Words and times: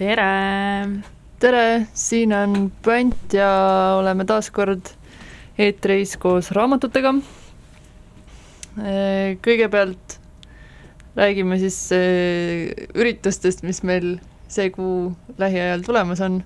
Tere! 0.03 1.03
tere, 1.39 1.85
siin 1.95 2.33
on 2.35 2.55
Pant 2.83 3.35
ja 3.35 3.47
oleme 3.99 4.25
taas 4.27 4.49
kord 4.51 4.89
eetris 5.59 6.17
koos 6.19 6.49
raamatutega. 6.55 7.13
kõigepealt 9.45 10.17
räägime 11.15 11.59
siis 11.61 11.77
üritustest, 11.93 13.63
mis 13.63 13.83
meil 13.87 14.17
see 14.51 14.71
kuu 14.75 15.13
lähiajal 15.39 15.87
tulemas 15.87 16.23
on. 16.25 16.39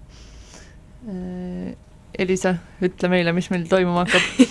Elisa, 2.18 2.56
ütle 2.84 3.10
meile, 3.10 3.34
mis 3.34 3.50
meil 3.54 3.66
toimuma 3.70 4.06
hakkab 4.06 4.48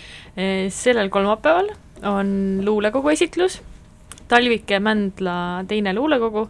sellel 0.82 1.10
kolmapäeval 1.14 1.74
on 2.10 2.30
luulekogu 2.66 3.14
esitlus, 3.14 3.60
Talvike 4.28 4.78
Mändla 4.82 5.64
teine 5.68 5.94
luulekogu 5.94 6.48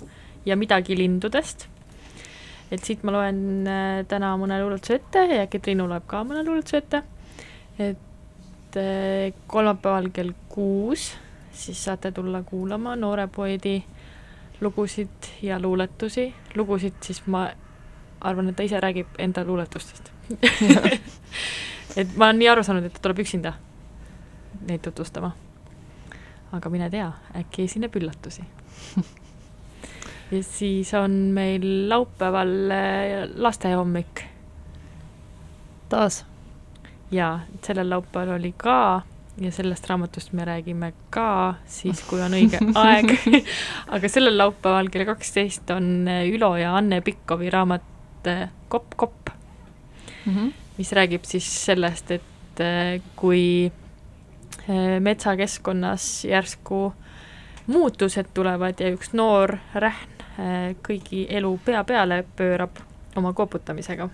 ja 0.48 0.56
midagi 0.56 0.96
lindudest 0.98 1.68
et 2.70 2.84
siit 2.84 3.04
ma 3.06 3.14
loen 3.14 3.68
äh, 3.68 4.02
täna 4.08 4.34
mõne 4.40 4.58
luuletuse 4.62 4.98
ette 4.98 5.24
ja 5.30 5.44
äkki 5.46 5.60
Triinu 5.64 5.88
loeb 5.88 6.04
ka 6.08 6.22
mõne 6.26 6.44
luuletuse 6.46 6.82
ette. 6.82 7.02
et 7.78 8.76
äh, 8.76 9.32
kolmapäeval 9.46 10.10
kell 10.12 10.34
kuus 10.48 11.12
siis 11.52 11.84
saate 11.84 12.12
tulla 12.12 12.42
kuulama 12.42 12.96
noore 12.96 13.26
poeedi 13.26 13.84
lugusid 14.60 15.30
ja 15.42 15.60
luuletusi, 15.60 16.34
lugusid 16.54 16.94
siis 17.02 17.22
ma 17.26 17.48
arvan, 18.20 18.48
et 18.48 18.56
ta 18.56 18.66
ise 18.66 18.80
räägib 18.80 19.18
enda 19.18 19.44
luuletustest 19.44 20.12
et 22.00 22.16
ma 22.16 22.28
olen 22.28 22.38
nii 22.42 22.48
aru 22.52 22.64
saanud, 22.66 22.84
et 22.84 22.94
ta 22.94 23.02
tuleb 23.02 23.22
üksinda 23.24 23.54
neid 24.68 24.82
tutvustama. 24.82 25.30
aga 26.52 26.70
mine 26.70 26.90
tea, 26.90 27.12
äkki 27.36 27.64
esineb 27.64 27.96
üllatusi 27.96 28.44
ja 30.30 30.42
siis 30.42 30.94
on 30.94 31.10
meil 31.10 31.88
laupäeval 31.88 32.70
äh, 32.70 33.28
lastehommik. 33.36 34.24
taas? 35.88 36.24
jaa, 37.10 37.40
sellel 37.64 37.90
laupäeval 37.90 38.34
oli 38.36 38.52
ka 38.56 39.02
ja 39.40 39.52
sellest 39.52 39.86
raamatust 39.86 40.32
me 40.32 40.44
räägime 40.44 40.92
ka 41.10 41.54
siis, 41.66 42.02
kui 42.02 42.20
on 42.20 42.34
õige 42.36 42.60
aeg 42.84 43.14
aga 43.96 44.10
sellel 44.10 44.36
laupäeval 44.38 44.90
kell 44.92 45.08
kaksteist 45.08 45.70
on 45.70 46.08
Ülo 46.08 46.56
ja 46.60 46.76
Anne 46.76 47.00
Pikkovi 47.00 47.50
raamat 47.50 47.94
Kopp, 48.68 48.92
kopp 48.96 49.30
mm, 50.26 50.34
-hmm. 50.34 50.52
mis 50.76 50.92
räägib 50.92 51.24
siis 51.24 51.46
sellest, 51.64 52.10
et 52.10 52.60
kui 53.16 53.72
metsakeskkonnas 55.00 56.24
järsku 56.24 56.92
muutused 57.66 58.26
tulevad 58.34 58.80
ja 58.80 58.90
üks 58.92 59.12
noor 59.12 59.56
rähn 59.74 60.17
kõigi 60.86 61.24
elu 61.34 61.50
pea 61.64 61.82
peale 61.84 62.22
pöörab 62.36 62.78
oma 63.18 63.32
koputamisega 63.34 64.08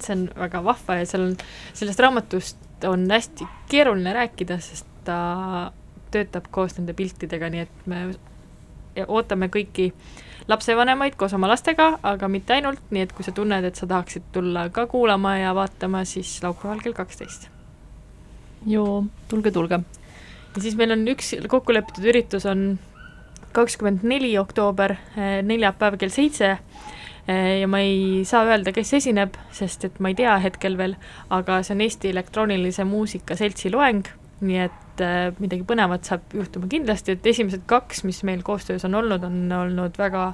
see 0.00 0.14
on 0.14 0.24
väga 0.36 0.62
vahva 0.64 1.00
ja 1.00 1.06
seal 1.08 1.28
on, 1.28 1.36
sellest 1.74 2.00
raamatust 2.00 2.86
on 2.88 3.06
hästi 3.10 3.46
keeruline 3.70 4.12
rääkida, 4.16 4.58
sest 4.62 4.88
ta 5.04 5.18
töötab 6.10 6.48
koos 6.50 6.76
nende 6.78 6.94
piltidega, 6.96 7.50
nii 7.52 7.62
et 7.66 7.86
me 7.90 8.02
ootame 9.06 9.48
kõiki 9.52 9.90
lapsevanemaid 10.50 11.14
koos 11.18 11.34
oma 11.36 11.48
lastega, 11.50 11.92
aga 12.02 12.28
mitte 12.28 12.56
ainult, 12.56 12.82
nii 12.90 13.06
et 13.06 13.14
kui 13.14 13.26
sa 13.26 13.34
tunned, 13.36 13.64
et 13.64 13.78
sa 13.78 13.86
tahaksid 13.90 14.30
tulla 14.34 14.66
ka 14.74 14.86
kuulama 14.90 15.36
ja 15.38 15.54
vaatama, 15.56 16.02
siis 16.08 16.40
laupäeval 16.42 16.82
kell 16.84 16.96
kaksteist. 16.96 17.48
joo, 18.66 19.04
tulge, 19.28 19.50
tulge. 19.50 19.80
ja 20.56 20.62
siis 20.62 20.76
meil 20.76 20.92
on 20.96 21.06
üks 21.08 21.34
kokkulepitud 21.48 22.10
üritus 22.12 22.46
on 22.46 22.78
kakskümmend 23.56 24.06
neli 24.06 24.32
oktoober, 24.38 24.96
eh, 25.16 25.40
neljapäev 25.46 25.98
kell 26.00 26.14
seitse 26.14 26.56
ja 27.60 27.66
ma 27.70 27.78
ei 27.84 28.24
saa 28.26 28.42
öelda, 28.48 28.72
kes 28.74 28.94
esineb, 28.96 29.36
sest 29.54 29.84
et 29.86 29.98
ma 30.02 30.10
ei 30.10 30.16
tea 30.18 30.32
hetkel 30.42 30.74
veel, 30.78 30.96
aga 31.30 31.60
see 31.62 31.76
on 31.76 31.84
Eesti 31.84 32.10
Elektroonilise 32.10 32.82
Muusika 32.88 33.36
Seltsi 33.38 33.70
loeng, 33.70 34.08
nii 34.40 34.58
et 34.64 35.02
äh, 35.04 35.28
midagi 35.40 35.64
põnevat 35.68 36.08
saab 36.08 36.32
juhtuma 36.34 36.68
kindlasti, 36.70 37.16
et 37.16 37.28
esimesed 37.32 37.66
kaks, 37.70 38.04
mis 38.08 38.22
meil 38.26 38.42
koostöös 38.46 38.86
on 38.88 38.96
olnud, 38.98 39.24
on 39.26 39.52
olnud 39.52 40.00
väga 40.00 40.30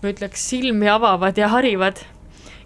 ma 0.00 0.12
ütleks, 0.14 0.46
silmi 0.52 0.88
avavad 0.88 1.38
ja 1.38 1.50
harivad. 1.52 2.00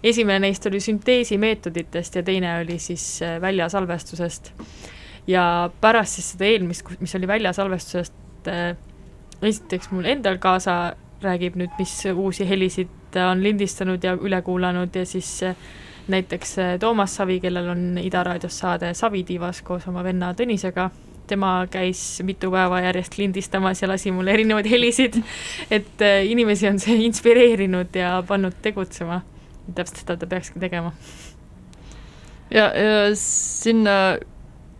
esimene 0.03 0.39
neist 0.39 0.65
oli 0.65 0.79
sünteesimeetoditest 0.79 2.15
ja 2.15 2.23
teine 2.23 2.59
oli 2.61 2.79
siis 2.79 3.19
väljasalvestusest. 3.41 4.53
ja 5.27 5.69
pärast 5.81 6.19
siis 6.19 6.31
seda 6.31 6.45
eelmist, 6.45 6.85
mis 6.99 7.15
oli 7.15 7.27
väljasalvestusest 7.27 8.13
esiteks 9.41 9.91
mul 9.91 10.05
endal 10.05 10.37
kaasa 10.41 10.95
räägib 11.23 11.57
nüüd, 11.59 11.73
mis 11.79 11.95
uusi 12.13 12.47
helisid 12.49 13.17
on 13.23 13.43
lindistanud 13.43 14.03
ja 14.03 14.15
üle 14.19 14.41
kuulanud 14.43 14.95
ja 14.95 15.05
siis 15.07 15.31
eh, 15.43 15.55
näiteks 16.11 16.57
eh, 16.57 16.71
Toomas 16.79 17.15
Savi, 17.15 17.39
kellel 17.43 17.69
on 17.71 17.83
Ida 18.01 18.23
raadios 18.23 18.59
saade 18.59 18.93
Savitiivas 18.93 19.61
koos 19.65 19.87
oma 19.87 20.03
venna 20.03 20.33
Tõnisega, 20.37 20.89
tema 21.27 21.53
käis 21.71 22.01
mitu 22.23 22.51
päeva 22.53 22.81
järjest 22.85 23.17
lindistamas 23.17 23.81
ja 23.81 23.89
lasi 23.89 24.11
mulle 24.13 24.35
erinevaid 24.35 24.69
helisid, 24.69 25.21
et 25.71 26.03
eh, 26.05 26.25
inimesi 26.31 26.69
on 26.69 26.79
see 26.81 26.99
inspireerinud 27.07 27.95
ja 27.95 28.17
pannud 28.27 28.59
tegutsema. 28.61 29.21
täpselt 29.75 30.03
seda 30.03 30.17
ta 30.17 30.27
peakski 30.27 30.59
tegema. 30.59 30.93
ja, 32.51 32.71
ja 32.75 33.15
sinna 33.15 34.17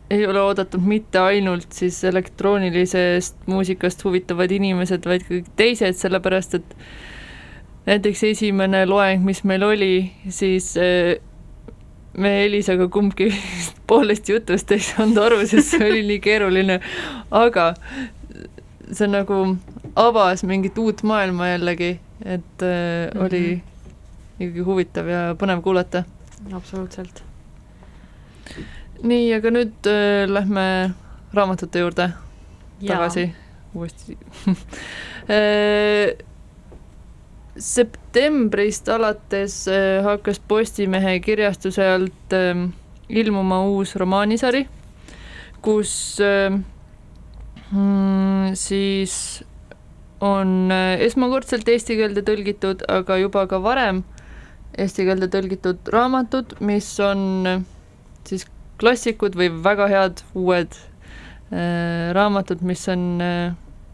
ei 0.10 0.28
ole 0.28 0.42
oodatud 0.42 0.84
mitte 0.86 1.20
ainult 1.20 1.72
siis 1.74 2.04
elektroonilisest 2.04 3.48
muusikast 3.50 4.04
huvitavad 4.06 4.52
inimesed, 4.52 5.06
vaid 5.06 5.26
ka 5.26 5.34
kõik 5.34 5.52
teised, 5.58 5.98
sellepärast 5.98 6.60
et 6.60 6.76
näiteks 7.86 8.24
esimene 8.30 8.86
loeng, 8.90 9.26
mis 9.26 9.44
meil 9.44 9.66
oli, 9.66 9.94
siis 10.30 10.74
äh, 10.78 11.16
me 12.18 12.36
Elisaga 12.46 12.88
kumbki 12.88 13.32
poolest 13.90 14.30
jutust 14.30 14.72
ei 14.72 14.84
saanud 14.86 15.22
aru, 15.26 15.42
sest 15.50 15.76
see 15.76 15.90
oli 15.90 16.04
nii 16.12 16.22
keeruline, 16.24 16.80
aga 17.34 17.72
see 18.92 19.10
nagu 19.10 19.42
avas 19.98 20.46
mingit 20.46 20.78
uut 20.78 21.04
maailma 21.08 21.56
jällegi, 21.56 21.96
et 22.22 22.62
mm 22.62 22.68
-hmm. 22.68 23.26
oli 23.26 23.46
ikkagi 24.40 24.60
huvitav 24.60 25.08
ja 25.08 25.22
põnev 25.40 25.62
kuulata. 25.62 26.04
absoluutselt 26.54 27.24
nii, 29.04 29.34
aga 29.36 29.52
nüüd 29.52 29.90
äh, 29.90 30.26
lähme 30.30 30.94
raamatute 31.36 31.80
juurde 31.84 32.12
tagasi 32.86 33.32
uuesti. 33.76 34.18
Äh, 35.26 36.14
septembrist 37.58 38.90
alates 38.94 39.68
äh, 39.68 40.04
hakkas 40.06 40.38
Postimehe 40.38 41.16
kirjastuse 41.20 41.88
alt 41.96 42.34
äh, 42.34 42.70
ilmuma 43.10 43.64
uus 43.66 43.96
romaanisari, 43.98 44.68
kus 45.66 46.22
mm, 47.72 48.54
siis 48.54 49.16
on 50.22 50.70
esmakordselt 51.02 51.66
eesti 51.74 51.98
keelde 51.98 52.22
tõlgitud, 52.22 52.86
aga 52.86 53.18
juba 53.18 53.48
ka 53.50 53.58
varem 53.66 54.04
eesti 54.78 55.10
keelde 55.10 55.32
tõlgitud 55.34 55.90
raamatud, 55.90 56.54
mis 56.62 56.92
on 57.02 57.50
siis 58.30 58.46
klassikud 58.82 59.38
või 59.40 59.52
väga 59.64 59.88
head 59.92 60.24
uued 60.38 60.76
äh, 60.76 62.12
raamatud, 62.16 62.64
mis 62.66 62.84
on 62.92 63.06
äh, 63.24 63.54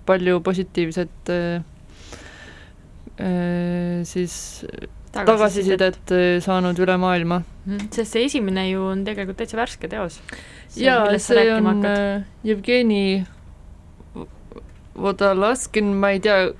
palju 0.10 0.39
positiivset 0.45 1.30
äh, 1.30 1.62
äh, 3.22 4.01
siis 4.07 4.66
tagasisidet 5.12 6.13
äh, 6.16 6.39
saanud 6.44 6.80
üle 6.81 6.95
maailma 7.01 7.42
mm,. 7.44 7.92
sest 7.92 8.16
see 8.16 8.25
esimene 8.30 8.69
ju 8.69 8.88
on 8.94 9.06
tegelikult 9.07 9.42
täitsa 9.42 9.60
värske 9.60 9.92
teos. 9.92 10.19
jaa, 10.80 11.06
see 11.19 11.45
on 11.54 11.86
äh, 11.86 12.24
Jevgeni 12.48 13.25
Vodalaskin, 15.01 15.94
ma 15.98 16.10
ei 16.13 16.19
tea, 16.22 16.51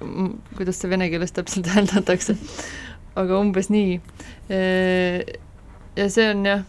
kuidas 0.56 0.80
see 0.80 0.90
vene 0.90 1.10
keeles 1.12 1.34
täpselt 1.36 1.68
hääldatakse, 1.74 2.38
aga 3.20 3.38
umbes 3.38 3.68
nii. 3.70 3.98
Ja 6.00 6.06
see 6.10 6.30
on 6.32 6.46
jah 6.48 6.64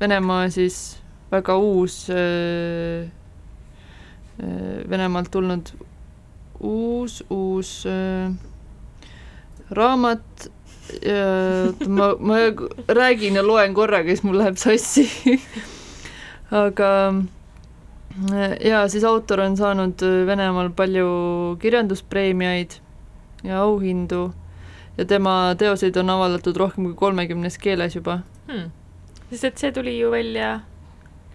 Venemaa 0.00 0.50
siis 0.52 0.98
väga 1.30 1.56
uus 1.56 2.10
äh, 2.10 3.08
äh, 4.42 4.90
Venemaalt 4.90 5.30
tulnud 5.30 5.72
uus, 6.60 7.24
uus 7.30 7.86
äh, 7.86 8.32
raamat. 9.70 10.50
Ma, 11.88 12.12
ma 12.20 12.34
räägin 12.94 13.34
ja 13.34 13.42
loen 13.42 13.72
korraga, 13.74 14.06
siis 14.06 14.22
mul 14.22 14.38
läheb 14.38 14.54
sassi. 14.60 15.02
Aga 16.62 16.90
ja 18.62 18.84
siis 18.88 19.04
autor 19.04 19.42
on 19.42 19.56
saanud 19.58 20.04
Venemaal 20.28 20.70
palju 20.78 21.08
kirjanduspreemiaid 21.58 22.78
ja 23.42 23.64
auhindu. 23.64 24.28
Ja 24.96 25.04
tema 25.04 25.56
teoseid 25.58 25.98
on 25.98 26.14
avaldatud 26.14 26.56
rohkem 26.56 26.86
kui 26.86 26.94
kolmekümnes 27.02 27.58
keeles 27.58 27.98
juba. 27.98 28.20
Hmm 28.46 28.70
sest 29.30 29.44
et 29.50 29.62
see 29.62 29.74
tuli 29.74 29.98
ju 29.98 30.10
välja 30.14 30.60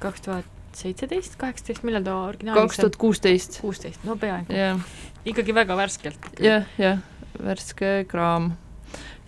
kaks 0.02 0.26
tuhat 0.26 0.50
seitseteist, 0.78 1.36
kaheksateist, 1.40 1.84
millal 1.88 2.04
ta 2.06 2.16
originaalis 2.30 2.70
kaks 2.70 2.82
tuhat 2.82 2.98
kuusteist. 3.02 3.60
kuusteist, 3.64 4.04
no 4.08 4.16
peaaegu 4.20 4.56
yeah.. 4.56 4.80
ikkagi 5.28 5.56
väga 5.56 5.78
värskelt. 5.78 6.32
jah, 6.40 6.68
jah, 6.80 7.02
värske 7.44 7.92
kraam. 8.12 8.54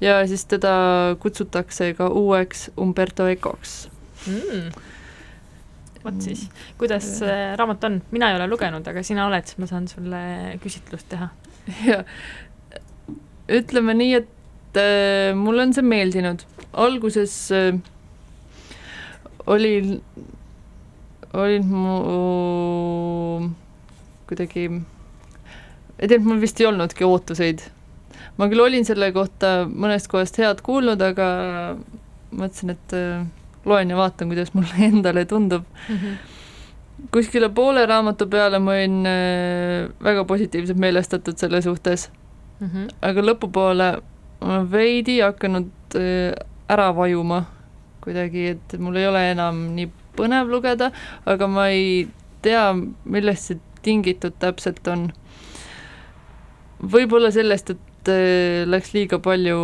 ja 0.02 0.22
siis 0.28 0.46
teda 0.50 0.74
kutsutakse 1.24 1.94
ka 1.98 2.10
uueks 2.10 2.70
Umberto 2.80 3.28
Ecoks 3.32 3.76
mm.. 4.28 4.72
vot 6.06 6.24
siis, 6.24 6.48
kuidas 6.80 7.08
see 7.20 7.40
raamat 7.60 7.90
on, 7.90 8.02
mina 8.12 8.32
ei 8.32 8.40
ole 8.40 8.48
lugenud, 8.52 8.88
aga 8.88 9.04
sina 9.04 9.28
oled, 9.28 9.48
siis 9.48 9.60
ma 9.60 9.70
saan 9.70 9.90
sulle 9.92 10.24
küsitlust 10.64 11.12
teha. 11.12 11.30
jah, 11.90 12.08
ütleme 13.52 13.96
nii, 14.00 14.22
et 14.24 14.80
äh, 14.80 15.36
mulle 15.36 15.68
on 15.68 15.76
see 15.76 15.84
meeldinud. 15.86 16.48
alguses 16.74 17.36
äh, 17.52 17.76
olin, 19.46 20.02
olid 21.34 21.66
mu 21.66 21.96
kuidagi, 24.30 24.68
ei 26.00 26.08
tea, 26.08 26.20
mul 26.24 26.42
vist 26.42 26.62
ei 26.62 26.68
olnudki 26.70 27.06
ootuseid. 27.08 27.64
ma 28.38 28.48
küll 28.50 28.64
olin 28.64 28.86
selle 28.86 29.12
kohta 29.14 29.64
mõnest 29.70 30.10
kohast 30.12 30.38
head 30.42 30.62
kuulnud, 30.66 31.02
aga 31.02 31.28
mõtlesin, 32.34 32.74
et 32.74 32.96
äh, 32.98 33.26
loen 33.66 33.92
ja 33.94 33.98
vaatan, 34.00 34.32
kuidas 34.32 34.54
mulle 34.58 34.88
endale 34.92 35.26
tundub 35.26 35.66
mm. 35.90 35.98
-hmm 35.98 36.22
kuskile 37.12 37.50
poole 37.50 37.86
raamatu 37.86 38.28
peale 38.28 38.60
ma 38.60 38.72
olin 38.72 39.06
äh, 39.06 39.90
väga 40.04 40.24
positiivselt 40.26 40.78
meelestatud 40.78 41.38
selle 41.38 41.62
suhtes 41.62 42.12
mm. 42.60 42.68
-hmm. 42.68 42.88
aga 43.02 43.22
lõpupoole 43.22 43.90
ma 44.42 44.60
veidi 44.72 45.20
hakanud 45.20 45.70
äh, 45.96 46.36
ära 46.70 46.96
vajuma 46.96 47.44
kuidagi, 48.04 48.48
et 48.56 48.76
mul 48.80 49.00
ei 49.00 49.08
ole 49.08 49.24
enam 49.32 49.64
nii 49.78 49.90
põnev 50.18 50.52
lugeda, 50.52 50.92
aga 51.30 51.48
ma 51.50 51.70
ei 51.74 52.08
tea, 52.46 52.66
millest 53.06 53.50
see 53.50 53.62
tingitud 53.84 54.36
täpselt 54.40 54.88
on. 54.92 55.10
võib-olla 56.84 57.32
sellest, 57.32 57.74
et 57.74 58.12
äh, 58.12 58.64
läks 58.68 58.94
liiga 58.96 59.20
palju 59.24 59.60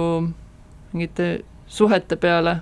mingite 0.94 1.30
suhete 1.68 2.18
peale, 2.20 2.60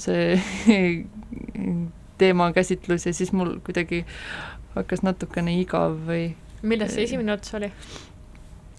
see 0.00 0.36
teemakäsitlus 2.18 3.06
ja 3.06 3.14
siis 3.14 3.30
mul 3.36 3.58
kuidagi 3.64 4.02
hakkas 4.74 5.04
natukene 5.06 5.54
igav 5.60 5.94
või 6.08 6.32
milles 6.66 6.94
see 6.94 7.06
esimene 7.06 7.36
ots 7.36 7.54
oli? 7.54 7.70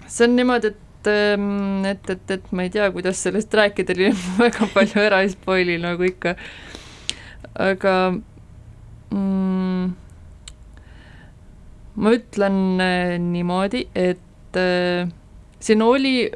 see 0.06 0.25
on 0.25 0.36
niimoodi, 0.36 0.74
et 0.74 0.88
ähm, 1.08 1.86
et, 1.86 2.10
et, 2.10 2.32
et 2.32 2.51
ma 2.51 2.65
ei 2.65 2.74
tea, 2.74 2.89
kuidas 2.91 3.22
sellest 3.24 3.53
rääkida, 3.53 3.96
et 3.96 4.18
ma 4.38 4.46
väga 4.48 4.68
palju 4.74 5.01
ära 5.03 5.22
ei 5.24 5.32
spoil'i 5.32 5.77
nagu 5.82 6.03
ikka. 6.03 6.36
aga 7.60 7.94
mm, 9.12 9.96
ma 11.96 12.13
ütlen 12.15 12.60
äh, 12.84 13.15
niimoodi, 13.22 13.88
et 13.96 14.60
äh, 14.60 15.10
siin 15.60 15.82
oli 15.84 16.29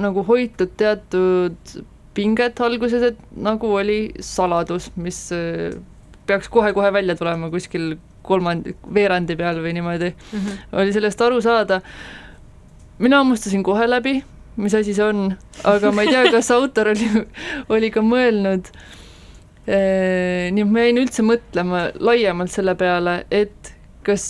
nagu 0.00 0.24
hoitud 0.26 0.76
teatud 0.78 1.76
pinget 2.14 2.60
alguses, 2.62 3.02
et 3.02 3.20
nagu 3.36 3.72
oli 3.74 4.14
saladus, 4.22 4.90
mis 4.96 5.26
äh, 5.34 5.74
peaks 6.26 6.48
kohe-kohe 6.52 6.92
välja 6.94 7.16
tulema 7.18 7.50
kuskil 7.52 7.96
kolmand-, 8.24 8.72
veerandi 8.94 9.36
peal 9.36 9.60
või 9.62 9.74
niimoodi 9.76 10.12
mm, 10.12 10.38
-hmm. 10.38 10.62
oli 10.80 10.94
sellest 10.94 11.20
aru 11.20 11.40
saada. 11.44 11.80
Mina 12.98 13.22
hammustasin 13.22 13.62
kohe 13.66 13.86
läbi, 13.90 14.18
mis 14.56 14.74
asi 14.74 14.94
see 14.94 15.04
on, 15.04 15.30
aga 15.66 15.92
ma 15.94 16.04
ei 16.04 16.12
tea, 16.14 16.26
kas 16.34 16.50
autor 16.54 16.92
oli, 16.94 17.08
oli 17.74 17.90
ka 17.94 18.04
mõelnud 18.04 18.70
eh,, 19.66 20.50
nii 20.54 20.62
et 20.66 20.70
ma 20.70 20.84
jäin 20.84 21.00
üldse 21.02 21.24
mõtlema 21.26 21.88
laiemalt 21.98 22.52
selle 22.54 22.76
peale, 22.78 23.22
et 23.34 23.74
kas 24.04 24.24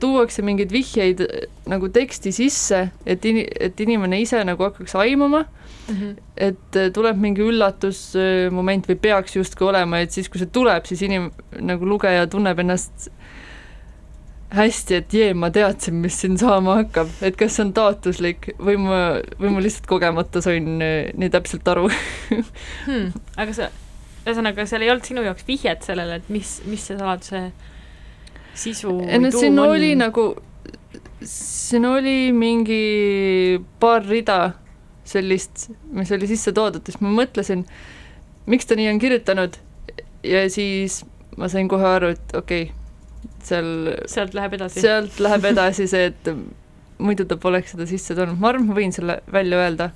tuuakse 0.00 0.42
mingeid 0.46 0.72
vihjeid 0.72 1.22
nagu 1.68 1.90
teksti 1.92 2.32
sisse, 2.32 2.86
et 3.06 3.24
in-, 3.28 3.44
et 3.60 3.80
inimene 3.84 4.22
ise 4.22 4.40
nagu 4.46 4.64
hakkaks 4.64 4.96
aimama 4.98 5.44
mm, 5.44 5.94
-hmm. 5.94 6.14
et 6.48 6.80
tuleb 6.94 7.20
mingi 7.20 7.44
üllatusmoment 7.44 8.88
või 8.88 8.98
peaks 9.02 9.36
justkui 9.36 9.68
olema, 9.68 10.00
et 10.00 10.16
siis, 10.16 10.28
kui 10.32 10.40
see 10.40 10.50
tuleb, 10.52 10.88
siis 10.88 11.04
inim-, 11.04 11.30
nagu 11.60 11.86
lugeja 11.86 12.26
tunneb 12.26 12.58
ennast 12.64 13.10
hästi, 14.54 15.00
et 15.02 15.14
jee, 15.14 15.32
ma 15.36 15.50
teadsin, 15.52 15.98
mis 16.02 16.16
siin 16.22 16.38
saama 16.40 16.78
hakkab, 16.80 17.10
et 17.24 17.36
kas 17.36 17.58
see 17.58 17.66
on 17.66 17.72
taotluslik 17.76 18.50
või 18.56 18.78
ma, 18.80 19.00
või 19.40 19.52
ma 19.52 19.64
lihtsalt 19.64 19.88
kogemata 19.90 20.40
sain 20.44 20.78
nii 20.78 21.30
täpselt 21.32 21.68
aru 21.68 21.88
hmm,. 21.90 23.10
aga 23.36 23.56
sa, 23.56 23.68
ühesõnaga, 24.24 24.64
seal 24.68 24.86
ei 24.86 24.92
olnud 24.92 25.08
sinu 25.08 25.24
jaoks 25.26 25.44
vihjet 25.48 25.84
sellele, 25.84 26.22
et 26.22 26.32
mis, 26.32 26.58
mis 26.68 26.86
see 26.88 26.96
saladuse 26.96 27.42
sisu 28.58 28.94
ei 29.04 29.20
no 29.20 29.32
siin 29.34 29.58
on? 29.58 29.74
oli 29.76 29.92
nagu, 30.00 30.30
siin 31.28 31.84
oli 31.88 32.16
mingi 32.32 32.80
paar 33.80 34.06
rida 34.08 34.40
sellist, 35.08 35.68
mis 35.92 36.10
oli 36.12 36.28
sisse 36.28 36.52
toodud, 36.56 36.84
siis 36.88 37.00
ma 37.04 37.12
mõtlesin, 37.12 37.64
miks 38.48 38.68
ta 38.68 38.76
nii 38.80 38.88
on 38.94 39.00
kirjutanud 39.00 39.60
ja 40.24 40.44
siis 40.52 41.02
ma 41.36 41.48
sain 41.52 41.68
kohe 41.70 41.86
aru, 41.86 42.12
et 42.16 42.36
okei 42.36 42.68
okay,, 42.68 42.77
seal 43.46 43.94
sealt 44.10 44.34
läheb 44.34 44.58
edasi? 44.58 44.80
sealt 44.84 45.20
läheb 45.22 45.44
edasi 45.52 45.88
see, 45.90 46.12
et 46.12 46.32
muidu 46.98 47.26
ta 47.28 47.38
poleks 47.40 47.74
seda 47.74 47.86
sisse 47.88 48.16
toonud, 48.18 48.38
ma 48.40 48.52
arvan, 48.52 48.66
ma 48.68 48.78
võin 48.78 48.94
selle 48.94 49.20
välja 49.32 49.60
öelda, 49.62 49.90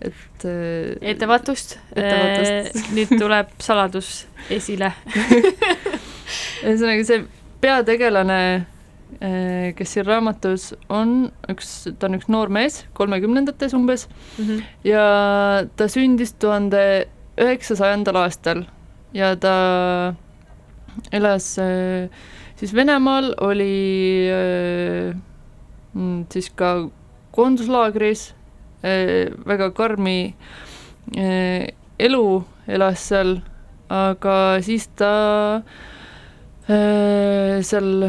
et 0.00 0.46
äh, 0.48 0.94
ettevaatust, 1.12 1.78
ettevaatust. 1.94 2.80
Äh, 2.80 2.92
nüüd 2.96 3.16
tuleb 3.20 3.52
saladus 3.64 4.24
esile 4.52 4.92
ühesõnaga, 6.66 7.04
see 7.06 7.24
peategelane, 7.62 8.40
eh, 9.20 9.72
kes 9.78 9.96
siin 9.96 10.06
raamatus 10.06 10.70
on, 10.92 11.16
üks, 11.52 11.72
ta 11.98 12.10
on 12.10 12.18
üks 12.18 12.30
noor 12.32 12.52
mees, 12.52 12.82
kolmekümnendates 12.98 13.74
umbes 13.76 14.06
mm, 14.08 14.44
-hmm. 14.44 14.62
ja 14.90 15.06
ta 15.76 15.88
sündis 15.88 16.34
tuhande 16.40 17.06
üheksasajandal 17.40 18.22
aastal 18.24 18.64
ja 19.14 19.34
ta 19.36 19.54
elas 21.12 21.58
eh, 21.58 22.08
siis 22.56 22.74
Venemaal, 22.74 23.34
oli 23.44 24.28
eh, 24.32 25.14
mm, 25.94 26.26
siis 26.32 26.50
ka 26.56 26.88
koonduslaagris, 27.36 28.32
väga 28.82 29.72
karmi 29.74 30.36
elu 31.98 32.26
elas 32.70 33.02
seal, 33.08 33.32
aga 33.90 34.36
siis 34.62 34.86
ta 34.94 35.10
äh, 35.56 35.96
Äh, 36.66 37.62
seal 37.62 38.08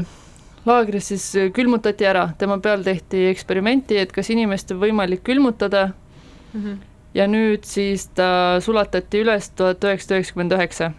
laagris 0.66 1.12
siis 1.12 1.26
külmutati 1.54 2.08
ära, 2.10 2.24
tema 2.42 2.56
peal 2.58 2.82
tehti 2.82 3.28
eksperimenti, 3.30 4.00
et 4.02 4.10
kas 4.16 4.32
inimest 4.34 4.74
on 4.74 4.80
võimalik 4.82 5.22
külmutada 5.28 5.92
mm. 5.92 6.64
-hmm. 6.64 6.80
ja 7.14 7.28
nüüd 7.30 7.70
siis 7.70 8.08
ta 8.18 8.58
sulatati 8.58 9.22
üles 9.22 9.52
tuhat 9.54 9.84
üheksasada 9.86 10.18
üheksakümmend 10.18 10.58
üheksa. 10.58 10.92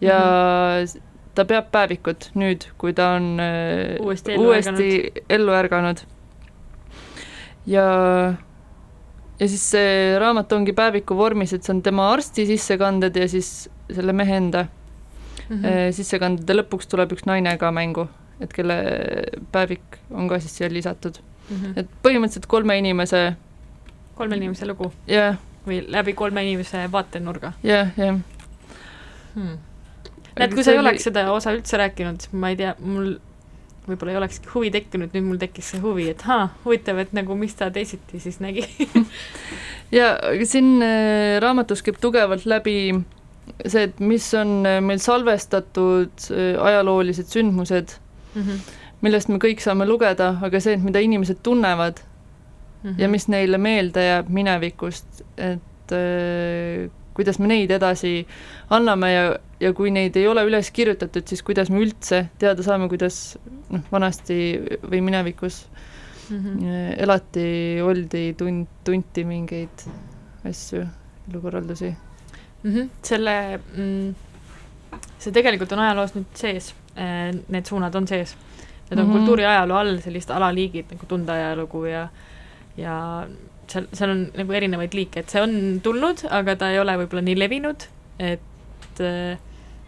ja 0.00 0.18
mm 0.18 0.84
-hmm. 0.84 1.00
Ta 1.38 1.46
peab 1.46 1.70
päevikut 1.74 2.30
nüüd, 2.38 2.66
kui 2.80 2.94
ta 2.96 3.12
on 3.18 3.38
äh, 3.42 3.96
uuesti 4.02 4.34
ellu 4.34 4.50
uuesti 4.50 4.72
ärganud, 4.74 5.24
ellu 5.38 5.54
ärganud. 5.54 6.02
ja, 7.70 7.86
ja 9.38 9.48
siis 9.48 9.68
see 9.70 10.18
raamat 10.18 10.52
ongi 10.56 10.74
päeviku 10.76 11.16
vormis, 11.18 11.54
et 11.54 11.66
see 11.66 11.76
on 11.76 11.82
tema 11.86 12.10
arsti 12.12 12.48
sissekanded 12.48 13.16
ja 13.16 13.28
siis 13.30 13.68
selle 13.94 14.12
mehe 14.12 14.36
enda 14.42 14.66
mm 15.48 15.56
-hmm. 15.56 15.92
sissekandede 15.96 16.58
lõpuks 16.60 16.90
tuleb 16.90 17.12
üks 17.16 17.26
naine 17.26 17.56
ka 17.58 17.70
mängu, 17.72 18.08
et 18.40 18.52
kelle 18.52 18.78
päevik 19.52 20.00
on 20.10 20.28
ka 20.28 20.40
siis 20.40 20.56
siia 20.56 20.72
lisatud 20.72 21.20
mm. 21.50 21.56
-hmm. 21.56 21.78
et 21.80 21.86
põhimõtteliselt 22.02 22.46
kolme 22.46 22.78
inimese 22.78 23.36
kolme 24.14 24.36
inimese 24.36 24.66
lugu 24.66 24.92
yeah.? 25.08 25.38
või 25.66 25.84
läbi 25.86 26.12
kolme 26.12 26.42
inimese 26.42 26.88
vaatenurga? 26.92 27.52
jah, 27.62 27.88
jah. 27.96 28.18
Hmm. 29.34 29.58
Näed, 30.38 30.54
kui 30.54 30.64
sa 30.64 30.74
ei 30.74 30.78
oleks 30.78 31.08
seda 31.08 31.26
osa 31.32 31.54
üldse 31.56 31.80
rääkinud, 31.80 32.22
siis 32.24 32.32
ma 32.32 32.52
ei 32.52 32.56
tea, 32.60 32.74
mul 32.80 33.16
võib-olla 33.88 34.14
ei 34.14 34.20
olekski 34.20 34.50
huvi 34.52 34.70
tekkinud, 34.72 35.12
nüüd 35.14 35.26
mul 35.26 35.38
tekkis 35.40 35.72
see 35.72 35.82
huvi, 35.82 36.08
et 36.12 36.24
haa, 36.28 36.48
huvitav, 36.64 37.00
et 37.02 37.14
nagu 37.16 37.36
mis 37.38 37.54
ta 37.56 37.70
teisiti 37.74 38.20
siis 38.22 38.40
nägi 38.44 38.64
ja 39.98 40.12
siin 40.48 40.76
äh, 40.84 41.38
raamatus 41.42 41.82
käib 41.86 42.00
tugevalt 42.02 42.46
läbi 42.48 42.78
see, 43.64 43.86
et 43.88 44.02
mis 44.04 44.26
on 44.38 44.60
äh, 44.68 44.80
meil 44.84 45.00
salvestatud 45.02 46.28
äh, 46.32 46.50
ajaloolised 46.70 47.32
sündmused 47.32 47.96
mm, 48.34 48.42
-hmm. 48.42 48.76
millest 49.06 49.32
me 49.32 49.40
kõik 49.42 49.64
saame 49.64 49.88
lugeda, 49.88 50.34
aga 50.42 50.60
see, 50.60 50.76
et 50.76 50.84
mida 50.84 51.00
inimesed 51.00 51.40
tunnevad 51.42 52.02
mm 52.02 52.90
-hmm. 52.90 53.00
ja 53.00 53.08
mis 53.08 53.28
neile 53.28 53.58
meelde 53.58 54.04
jääb 54.04 54.28
minevikust, 54.28 55.24
et 55.36 55.62
kuidas 57.18 57.40
me 57.42 57.50
neid 57.50 57.72
edasi 57.74 58.22
anname 58.74 59.10
ja, 59.12 59.24
ja 59.60 59.72
kui 59.74 59.90
neid 59.94 60.16
ei 60.16 60.28
ole 60.30 60.44
üles 60.46 60.70
kirjutatud, 60.74 61.26
siis 61.26 61.42
kuidas 61.46 61.70
me 61.74 61.82
üldse 61.82 62.28
teada 62.38 62.62
saame, 62.62 62.86
kuidas 62.90 63.36
noh, 63.72 63.82
vanasti 63.90 64.38
või 64.84 65.02
minevikus 65.10 65.64
mm 66.30 66.38
-hmm. 66.38 66.94
elati, 67.02 67.48
oldi, 67.82 68.24
tund, 68.38 68.70
tunti 68.84 69.24
mingeid 69.24 69.88
asju, 70.48 70.84
elukorraldusi 71.30 71.90
mm. 71.90 72.74
-hmm. 72.74 72.88
selle 73.02 73.60
mm,, 73.76 74.14
see 75.18 75.32
tegelikult 75.32 75.72
on 75.72 75.84
ajaloos 75.84 76.14
nüüd 76.14 76.38
sees, 76.38 76.74
äh, 76.96 77.32
need 77.48 77.66
suunad 77.66 77.94
on 77.94 78.06
sees. 78.08 78.36
Need 78.90 79.00
on 79.00 79.06
mm 79.06 79.12
-hmm. 79.12 79.18
kultuuriajaloo 79.18 79.76
all 79.76 79.98
sellised 80.00 80.30
alaliigid 80.30 80.86
nagu 80.90 81.06
tundeajalugu 81.06 81.84
ja, 81.84 82.08
ja 82.76 83.26
seal, 83.72 83.88
seal 83.92 84.14
on 84.14 84.22
nagu 84.36 84.56
erinevaid 84.60 84.94
liike, 84.96 85.24
et 85.24 85.34
see 85.34 85.42
on 85.42 85.58
tulnud, 85.84 86.24
aga 86.30 86.56
ta 86.60 86.70
ei 86.74 86.80
ole 86.82 86.96
võib-olla 87.02 87.24
nii 87.26 87.38
levinud, 87.38 87.88
et 88.18 89.02
äh, 89.04 89.36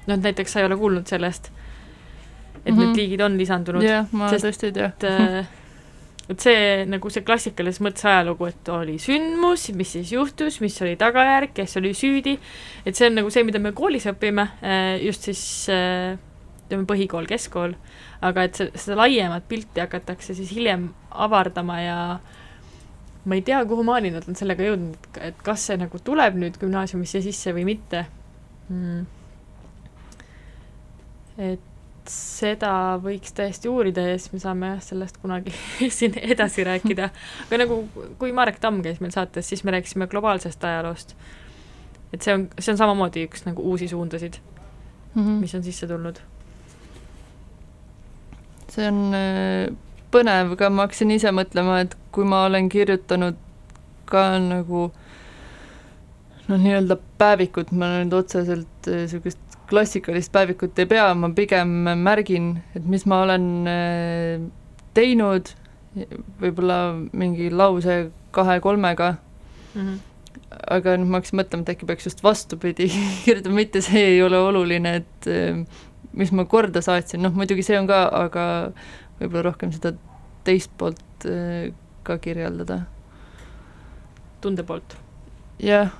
noh, 0.06 0.16
et 0.16 0.28
näiteks 0.28 0.56
sa 0.56 0.62
ei 0.62 0.68
ole 0.68 0.78
kuulnud 0.80 1.10
sellest, 1.10 1.50
et 2.64 2.74
mm 2.74 2.76
-hmm. 2.76 2.84
need 2.84 2.96
liigid 2.96 3.24
on 3.26 3.38
lisandunud. 3.38 3.82
jah, 3.82 4.06
ma 4.12 4.28
sest, 4.28 4.46
tõesti 4.46 4.70
ei 4.70 4.76
tea 4.76 4.92
äh, 5.10 5.56
et 6.30 6.44
see 6.44 6.86
nagu 6.86 7.10
see 7.10 7.24
klassikalises 7.26 7.82
mõttes 7.82 8.06
ajalugu, 8.06 8.46
et 8.52 8.68
oli 8.70 8.96
sündmus, 9.02 9.66
mis 9.74 9.94
siis 9.96 10.12
juhtus, 10.14 10.60
mis 10.62 10.76
oli 10.84 10.94
tagajärg, 11.00 11.52
kes 11.56 11.76
oli 11.80 11.90
süüdi, 11.96 12.36
et 12.86 12.98
see 12.98 13.08
on 13.10 13.18
nagu 13.18 13.32
see, 13.34 13.42
mida 13.46 13.58
me 13.62 13.72
koolis 13.76 14.06
õpime, 14.10 14.46
äh, 14.62 14.94
just 15.02 15.26
siis 15.26 15.42
äh, 15.74 16.14
ütleme, 16.68 16.86
põhikool, 16.86 17.26
keskkool, 17.26 17.74
aga 18.22 18.46
et 18.46 18.60
see, 18.60 18.70
seda 18.78 19.00
laiemat 19.02 19.48
pilti 19.50 19.82
hakatakse 19.82 20.36
siis 20.38 20.52
hiljem 20.54 20.90
avardama 21.10 21.80
ja 21.82 21.98
ma 23.24 23.36
ei 23.36 23.42
tea, 23.44 23.60
kuhumaani 23.68 24.12
nad 24.14 24.28
on 24.28 24.38
sellega 24.38 24.64
jõudnud, 24.64 25.08
et 25.20 25.40
kas 25.44 25.66
see 25.68 25.76
nagu 25.80 25.98
tuleb 26.04 26.38
nüüd 26.40 26.56
gümnaasiumisse 26.60 27.20
sisse 27.24 27.52
või 27.56 27.66
mitte 27.68 28.04
mm.. 28.70 29.02
et 31.50 31.66
seda 32.10 32.72
võiks 33.02 33.34
täiesti 33.36 33.68
uurida 33.70 34.02
ja 34.08 34.16
siis 34.18 34.32
me 34.32 34.40
saame 34.42 34.70
sellest 34.84 35.20
kunagi 35.22 35.52
siin 35.98 36.16
edasi 36.20 36.64
rääkida. 36.66 37.10
aga 37.46 37.60
nagu, 37.60 37.82
kui 38.18 38.32
Marek 38.36 38.60
Tamm 38.62 38.80
käis 38.86 39.02
meil 39.04 39.12
saates, 39.14 39.48
siis 39.48 39.64
me 39.64 39.76
rääkisime 39.76 40.08
globaalsest 40.10 40.64
ajaloost. 40.64 41.14
et 42.12 42.22
see 42.22 42.34
on, 42.34 42.48
see 42.58 42.72
on 42.72 42.80
samamoodi 42.80 43.26
üks 43.28 43.44
nagu 43.46 43.62
uusi 43.62 43.88
suundasid 43.88 44.40
mm, 45.14 45.22
-hmm. 45.22 45.38
mis 45.44 45.54
on 45.54 45.62
sisse 45.62 45.86
tulnud. 45.86 46.20
see 48.68 48.88
on 48.88 49.14
äh, 49.14 49.76
põnev 50.10 50.56
ka, 50.58 50.70
ma 50.70 50.86
hakkasin 50.86 51.14
ise 51.14 51.32
mõtlema, 51.34 51.80
et 51.84 51.96
kui 52.14 52.26
ma 52.28 52.44
olen 52.48 52.68
kirjutanud 52.72 53.38
ka 54.10 54.24
nagu 54.42 54.88
noh, 56.50 56.58
nii-öelda 56.58 56.98
päevikut, 57.20 57.70
ma 57.72 57.92
nüüd 58.00 58.14
otseselt 58.16 58.90
niisugust 58.90 59.38
äh, 59.38 59.58
klassikalist 59.70 60.32
päevikut 60.34 60.78
ei 60.82 60.88
pea, 60.90 61.08
ma 61.14 61.30
pigem 61.34 61.72
märgin, 62.02 62.52
et 62.74 62.86
mis 62.90 63.06
ma 63.10 63.22
olen 63.26 63.48
äh, 63.70 64.46
teinud, 64.96 65.52
võib-olla 66.40 66.80
mingi 67.18 67.48
lause 67.50 68.10
kahe-kolmega 68.34 69.12
mm. 69.74 69.80
-hmm. 69.80 69.98
aga 70.76 70.96
nüüd 70.98 71.10
ma 71.10 71.18
hakkasin 71.20 71.40
mõtlema, 71.42 71.66
et 71.66 71.72
äkki 71.74 71.86
peaks 71.86 72.10
just 72.10 72.24
vastupidi 72.26 72.90
kirjutama, 73.24 73.62
mitte 73.62 73.82
see 73.82 74.04
ei 74.14 74.22
ole 74.22 74.38
oluline, 74.38 74.96
et 75.02 75.30
äh, 75.30 75.62
mis 76.12 76.32
ma 76.34 76.44
korda 76.44 76.82
saatsin, 76.82 77.22
noh 77.22 77.34
muidugi 77.34 77.62
see 77.62 77.78
on 77.78 77.86
ka, 77.90 78.02
aga 78.24 78.44
võib-olla 79.20 79.44
rohkem 79.50 79.72
seda 79.74 79.94
teist 80.44 80.72
poolt 80.78 81.28
äh, 81.28 81.70
ka 82.02 82.18
kirjeldada. 82.18 82.82
tunde 84.40 84.64
poolt? 84.64 84.96
jah. 85.60 85.92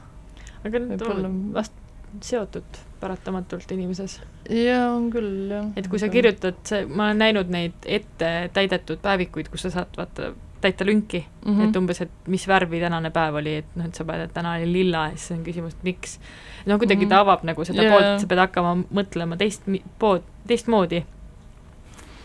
aga 0.65 0.79
need 0.87 1.03
on 1.05 1.37
vast 1.55 1.77
seotud 2.21 2.81
paratamatult 3.01 3.71
inimeses. 3.73 4.21
jaa, 4.51 4.91
on 4.93 5.09
küll, 5.13 5.49
jah. 5.53 5.73
et 5.77 5.89
kui 5.89 6.01
sa 6.03 6.11
kirjutad, 6.13 6.61
see, 6.67 6.85
ma 6.87 7.11
olen 7.11 7.25
näinud 7.25 7.53
neid 7.53 7.89
ette 7.89 8.51
täidetud 8.57 9.03
päevikuid, 9.03 9.51
kus 9.53 9.69
sa 9.69 9.75
saad 9.79 9.95
vaata, 9.99 10.33
täita 10.61 10.85
lünki 10.85 11.23
mm, 11.23 11.51
mm 11.51 11.59
-hmm. 11.59 11.69
et 11.69 11.77
umbes, 11.77 12.01
et 12.01 12.27
mis 12.27 12.49
värvi 12.49 12.81
tänane 12.81 13.11
päev 13.11 13.35
oli, 13.41 13.55
et 13.63 13.77
noh, 13.77 13.87
et 13.87 13.95
sa 13.95 14.05
paned, 14.05 14.29
et 14.29 14.35
täna 14.35 14.55
oli 14.59 14.73
lilla 14.73 15.07
ja 15.09 15.17
siis 15.17 15.39
on 15.39 15.45
küsimus, 15.45 15.73
et 15.73 15.83
miks. 15.85 16.21
no 16.67 16.79
kuidagi 16.79 17.05
Mhm. 17.05 17.09
ta 17.09 17.21
avab 17.21 17.45
nagu 17.45 17.65
seda 17.65 17.83
yeah. 17.83 17.95
poolt, 17.95 18.21
sa 18.21 18.27
pead 18.27 18.39
hakkama 18.39 18.75
mõtlema 18.93 19.37
teist 19.37 19.63
pood, 19.99 20.23
teistmoodi 20.47 21.05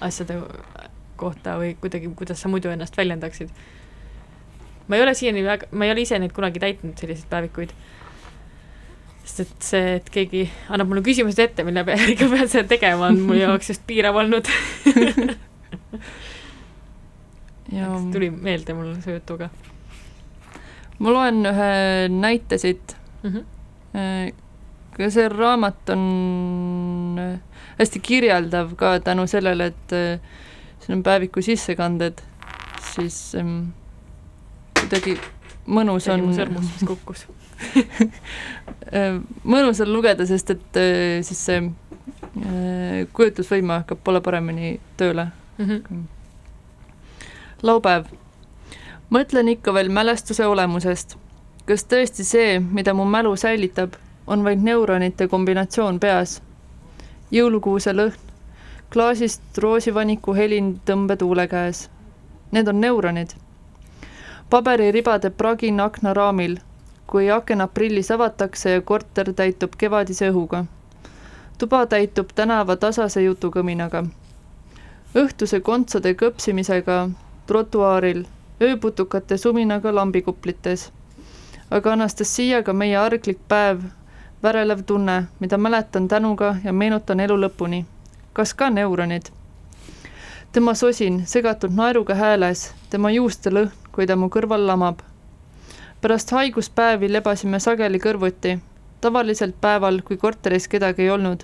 asjade 0.01 0.41
kohta 1.19 1.57
või 1.61 1.73
kuidagi, 1.81 2.11
kuidas 2.17 2.41
sa 2.41 2.51
muidu 2.51 2.69
ennast 2.73 2.97
väljendaksid. 2.97 3.49
ma 4.87 4.95
ei 4.95 5.01
ole 5.03 5.13
siiani 5.17 5.43
väga, 5.43 5.67
ma 5.71 5.85
ei 5.85 5.91
ole 5.91 6.01
ise 6.05 6.19
neid 6.19 6.33
kunagi 6.35 6.59
täitnud, 6.59 6.97
selliseid 6.97 7.29
päevikuid. 7.29 7.75
sest 9.23 9.39
et 9.45 9.69
see, 9.69 9.95
et 9.99 10.09
keegi 10.09 10.49
annab 10.69 10.87
mulle 10.91 11.01
küsimused 11.05 11.41
ette, 11.41 11.63
mille 11.63 11.85
järgi 11.87 12.25
ma 12.25 12.37
pean 12.37 12.49
seda 12.49 12.67
tegema, 12.75 13.07
on 13.07 13.21
mu 13.29 13.33
jaoks 13.39 13.73
just 13.73 13.87
piirav 13.87 14.15
olnud. 14.15 14.49
ja 17.75 17.89
tuli 18.11 18.29
meelde 18.29 18.73
mul 18.77 18.93
su 19.01 19.15
jutuga 19.15 19.49
ma 20.99 21.11
loen 21.11 21.43
ühe 21.49 21.71
näite 22.11 22.57
siit 22.61 22.95
mm. 23.23 23.43
-hmm. 23.93 25.09
see 25.09 25.29
raamat 25.29 25.89
on 25.89 27.19
äh, 27.19 27.39
hästi 27.79 27.99
kirjeldav 27.99 28.75
ka 28.75 28.99
tänu 28.99 29.27
sellele, 29.27 29.65
et 29.65 29.93
äh, 29.93 30.19
siin 30.85 30.97
on 30.97 31.03
päeviku 31.03 31.41
sissekanded, 31.41 32.21
siis 32.93 33.35
ähm, 33.35 33.61
kuidagi 34.79 35.17
mõnus 35.65 36.05
on 36.13 36.27
mu 36.27 36.35
sõrmus, 36.37 36.67
mis 36.69 36.85
kukkus 36.91 37.25
äh, 38.93 39.17
mõnus 39.43 39.81
on 39.81 39.93
lugeda, 39.93 40.27
sest 40.29 40.53
et 40.53 40.79
siis 41.25 41.41
see 41.47 41.63
äh, 41.63 43.07
kujutlusvõime 43.13 43.81
hakkab 43.81 44.03
poole 44.03 44.21
paremini 44.21 44.75
tööle. 44.97 45.27
mm. 45.57 45.65
-hmm. 45.65 46.03
laupäev. 47.61 48.05
mõtlen 49.09 49.49
ikka 49.49 49.73
veel 49.73 49.89
mälestuse 49.89 50.45
olemusest. 50.45 51.17
kas 51.65 51.85
tõesti 51.85 52.23
see, 52.23 52.59
mida 52.59 52.93
mu 52.93 53.05
mälu 53.05 53.35
säilitab, 53.35 53.93
on 54.27 54.43
vaid 54.43 54.61
neuronite 54.61 55.27
kombinatsioon 55.27 55.99
peas? 55.99 56.41
jõulukuuse 57.31 57.91
lõhn, 57.93 58.19
klaasist 58.93 59.57
roosivaniku 59.57 60.33
helin 60.33 60.79
tõmbetuule 60.85 61.47
käes. 61.47 61.89
Need 62.51 62.67
on 62.67 62.81
neuronid. 62.81 63.29
paberiribade 64.49 65.29
pragin 65.29 65.79
aknaraamil, 65.79 66.57
kui 67.07 67.31
aken 67.31 67.61
aprillis 67.61 68.11
avatakse 68.11 68.71
ja 68.71 68.81
korter 68.81 69.33
täitub 69.33 69.73
kevadise 69.77 70.29
õhuga. 70.31 70.65
tuba 71.57 71.85
täitub 71.85 72.29
tänava 72.35 72.75
tasase 72.75 73.21
jutukõminaga. 73.21 74.05
õhtuse 75.15 75.59
kontsade 75.59 76.13
kõpsimisega 76.13 77.09
trotuaaril, 77.47 78.25
ööputukate 78.61 79.37
suminaga 79.37 79.95
lambikuplites. 79.95 80.91
aga 81.71 81.93
Anastasiaga 81.93 82.73
meie 82.73 82.97
arglik 82.97 83.39
päev, 83.47 83.81
värelev 84.43 84.83
tunne, 84.85 85.23
mida 85.39 85.57
mäletan 85.57 86.07
tänuga 86.07 86.55
ja 86.63 86.73
meenutan 86.73 87.19
elu 87.19 87.37
lõpuni. 87.37 87.85
Kas 88.35 88.53
ka 88.53 88.69
neuronid? 88.69 89.31
tema 90.51 90.73
sosin, 90.73 91.21
segatud 91.25 91.71
naeruga 91.75 92.15
hääles, 92.15 92.73
tema 92.89 93.11
juuste 93.11 93.51
lõhn, 93.51 93.71
kui 93.91 94.07
ta 94.07 94.15
mu 94.15 94.27
kõrval 94.27 94.67
lamab. 94.67 94.99
pärast 96.01 96.31
haiguspäevi 96.31 97.11
lebasime 97.11 97.59
sageli 97.59 97.99
kõrvuti, 97.99 98.59
tavaliselt 99.01 99.55
päeval, 99.61 100.01
kui 100.01 100.17
korteris 100.17 100.67
kedagi 100.67 101.01
ei 101.01 101.09
olnud. 101.09 101.43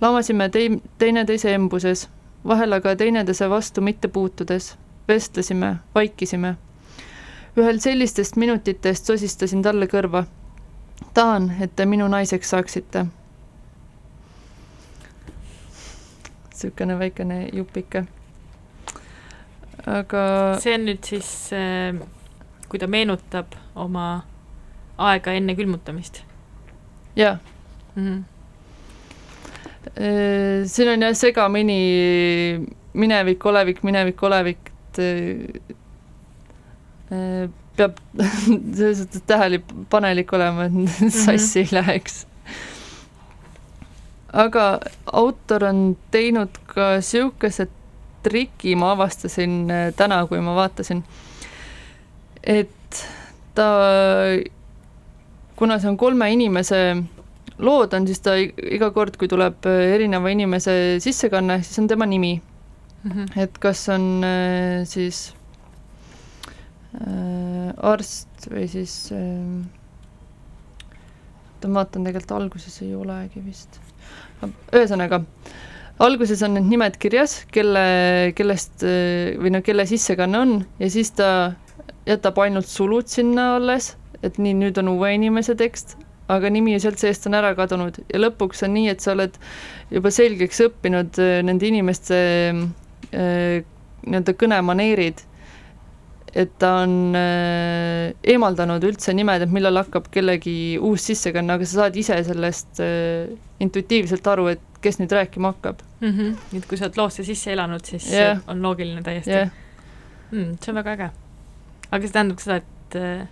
lamasime 0.00 0.48
tei-, 0.48 0.80
teineteise 0.98 1.54
embuses, 1.54 2.08
vahel 2.48 2.72
aga 2.72 2.96
teineteise 2.96 3.50
vastu 3.50 3.80
mitte 3.80 4.08
puutudes 4.08 4.76
vestlesime, 5.08 5.76
vaikisime. 5.94 6.56
ühel 7.56 7.78
sellistest 7.78 8.36
minutitest 8.36 9.04
sosistasin 9.04 9.62
talle 9.62 9.86
kõrva. 9.86 10.24
tahan, 11.14 11.52
et 11.60 11.76
te 11.76 11.86
minu 11.86 12.08
naiseks 12.08 12.50
saaksite. 12.50 13.06
Niisugune 16.56 16.98
väikene 16.98 17.50
jupike. 17.52 18.06
aga 19.86 20.58
see 20.62 20.74
on 20.74 20.84
nüüd 20.88 21.04
siis, 21.04 21.50
kui 22.68 22.78
ta 22.80 22.86
meenutab 22.90 23.46
oma 23.74 24.24
aega 24.98 25.32
enne 25.36 25.54
külmutamist 25.54 26.22
jaa 27.16 27.38
mm. 27.96 28.08
-hmm. 28.08 28.22
siin 30.66 30.88
on 30.88 31.02
jah 31.02 31.14
segamini 31.14 32.66
minevik, 32.96 33.46
olevik, 33.46 33.82
minevik, 33.82 34.22
olevik, 34.22 34.58
äh, 34.98 35.44
peab 37.76 37.92
selles 38.76 38.98
suhtes 39.02 39.22
tähelepanelik 39.28 40.32
olema, 40.32 40.64
et 40.64 40.72
sassi 41.24 41.58
ei 41.64 41.68
läheks. 41.72 42.26
Aga 44.32 44.80
autor 45.12 45.64
on 45.64 45.96
teinud 46.10 46.58
ka 46.66 46.96
niisuguse 46.96 47.68
triki, 48.26 48.74
ma 48.74 48.92
avastasin 48.96 49.70
äh, 49.70 49.92
täna, 49.96 50.24
kui 50.26 50.40
ma 50.42 50.56
vaatasin, 50.56 51.04
et 52.42 53.04
ta, 53.54 53.68
kuna 55.56 55.78
see 55.78 55.90
on 55.92 55.96
kolme 55.96 56.30
inimese 56.32 56.80
lood 57.58 57.94
on, 57.96 58.06
siis 58.06 58.20
ta 58.20 58.34
iga 58.36 58.90
kord, 58.92 59.16
kui 59.16 59.30
tuleb 59.30 59.66
äh, 59.70 59.94
erineva 59.94 60.34
inimese 60.34 60.98
sissekanne, 61.00 61.62
siis 61.62 61.84
on 61.84 61.88
tema 61.88 62.06
nimi 62.06 62.36
Mm 63.06 63.12
-hmm. 63.12 63.40
et 63.40 63.58
kas 63.58 63.88
on 63.88 64.24
äh, 64.24 64.84
siis 64.84 65.34
äh, 66.94 67.74
arst 67.76 68.48
või 68.50 68.68
siis 68.68 69.12
äh, 69.12 69.66
ma 71.66 71.74
vaatan, 71.74 72.04
tegelikult 72.04 72.32
alguses 72.32 72.82
ei 72.82 72.94
olegi 72.94 73.44
vist. 73.44 73.80
Ühesõnaga, 74.46 75.22
alguses 76.02 76.42
on 76.44 76.56
need 76.58 76.70
nimed 76.70 76.98
kirjas, 77.00 77.38
kelle, 77.54 77.84
kellest 78.36 78.84
või 78.84 79.54
no 79.54 79.62
kelle 79.64 79.86
sissekanne 79.88 80.42
on 80.42 80.58
ja 80.82 80.90
siis 80.92 81.14
ta 81.16 81.30
jätab 82.06 82.38
ainult 82.42 82.68
sulud 82.70 83.08
sinna 83.10 83.54
alles, 83.56 83.94
et 84.22 84.38
nii, 84.38 84.54
nüüd 84.60 84.78
on 84.80 84.92
uue 84.94 85.12
inimese 85.16 85.56
tekst, 85.58 85.96
aga 86.32 86.50
nimi 86.50 86.76
sealt 86.82 87.00
seest 87.02 87.26
on 87.28 87.36
ära 87.38 87.52
kadunud. 87.58 87.98
Ja 88.10 88.20
lõpuks 88.22 88.64
on 88.66 88.74
nii, 88.76 88.90
et 88.92 89.04
sa 89.04 89.14
oled 89.14 89.36
juba 89.94 90.12
selgeks 90.14 90.62
õppinud 90.66 91.20
äh, 91.22 91.38
nende 91.46 91.68
inimeste 91.68 92.18
äh, 92.50 93.64
nii-öelda 94.06 94.36
kõnemaneerid, 94.38 95.22
et 96.36 96.52
ta 96.60 96.72
on 96.84 97.16
äh, 97.16 98.12
eemaldanud 98.34 98.84
üldse 98.84 99.14
nimed, 99.16 99.46
et 99.46 99.52
millal 99.52 99.80
hakkab 99.80 100.10
kellegi 100.12 100.76
uus 100.76 101.06
sissekanne, 101.08 101.56
aga 101.56 101.68
sa 101.68 101.82
saad 101.82 101.96
ise 101.96 102.18
sellest 102.26 102.82
äh, 102.84 103.30
intuitiivselt 103.64 104.26
aru, 104.34 104.50
et 104.52 104.82
kes 104.84 105.00
nüüd 105.00 105.14
rääkima 105.16 105.54
hakkab. 105.54 105.80
Mm 106.02 106.12
-hmm. 106.12 106.58
et 106.58 106.66
kui 106.68 106.76
sa 106.76 106.88
oled 106.88 107.00
loosse 107.00 107.24
sisse 107.24 107.52
elanud, 107.52 107.84
siis 107.84 108.10
yeah. 108.12 108.42
on 108.46 108.60
loogiline 108.62 109.02
täiesti 109.02 109.30
yeah. 109.30 109.48
mm,. 110.30 110.58
see 110.60 110.72
on 110.72 110.76
väga 110.82 110.92
äge. 110.92 111.10
aga 111.90 112.02
see 112.06 112.12
tähendab 112.12 112.38
seda, 112.38 112.56
et 112.56 112.96
äh, 113.00 113.28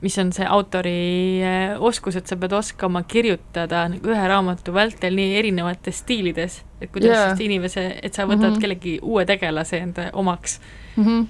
mis 0.00 0.18
on 0.18 0.32
see 0.32 0.46
autori 0.46 1.42
oskus, 1.78 2.16
et 2.16 2.26
sa 2.26 2.36
pead 2.36 2.52
oskama 2.52 3.02
kirjutada 3.02 3.88
nagu 3.88 4.08
ühe 4.08 4.28
raamatu 4.28 4.74
vältel 4.74 5.16
nii 5.16 5.38
erinevates 5.38 5.98
stiilides, 5.98 6.62
et 6.80 6.92
kuidas 6.92 7.10
yeah. 7.10 7.30
just 7.30 7.40
inimese, 7.40 7.98
et 8.02 8.14
sa 8.14 8.22
võtad 8.22 8.50
mm. 8.50 8.52
-hmm. 8.54 8.60
kellegi 8.60 8.98
uue 9.02 9.24
tegelase 9.24 9.78
enda 9.78 10.10
omaks. 10.12 10.60
mm. 10.96 11.04
-hmm. 11.04 11.26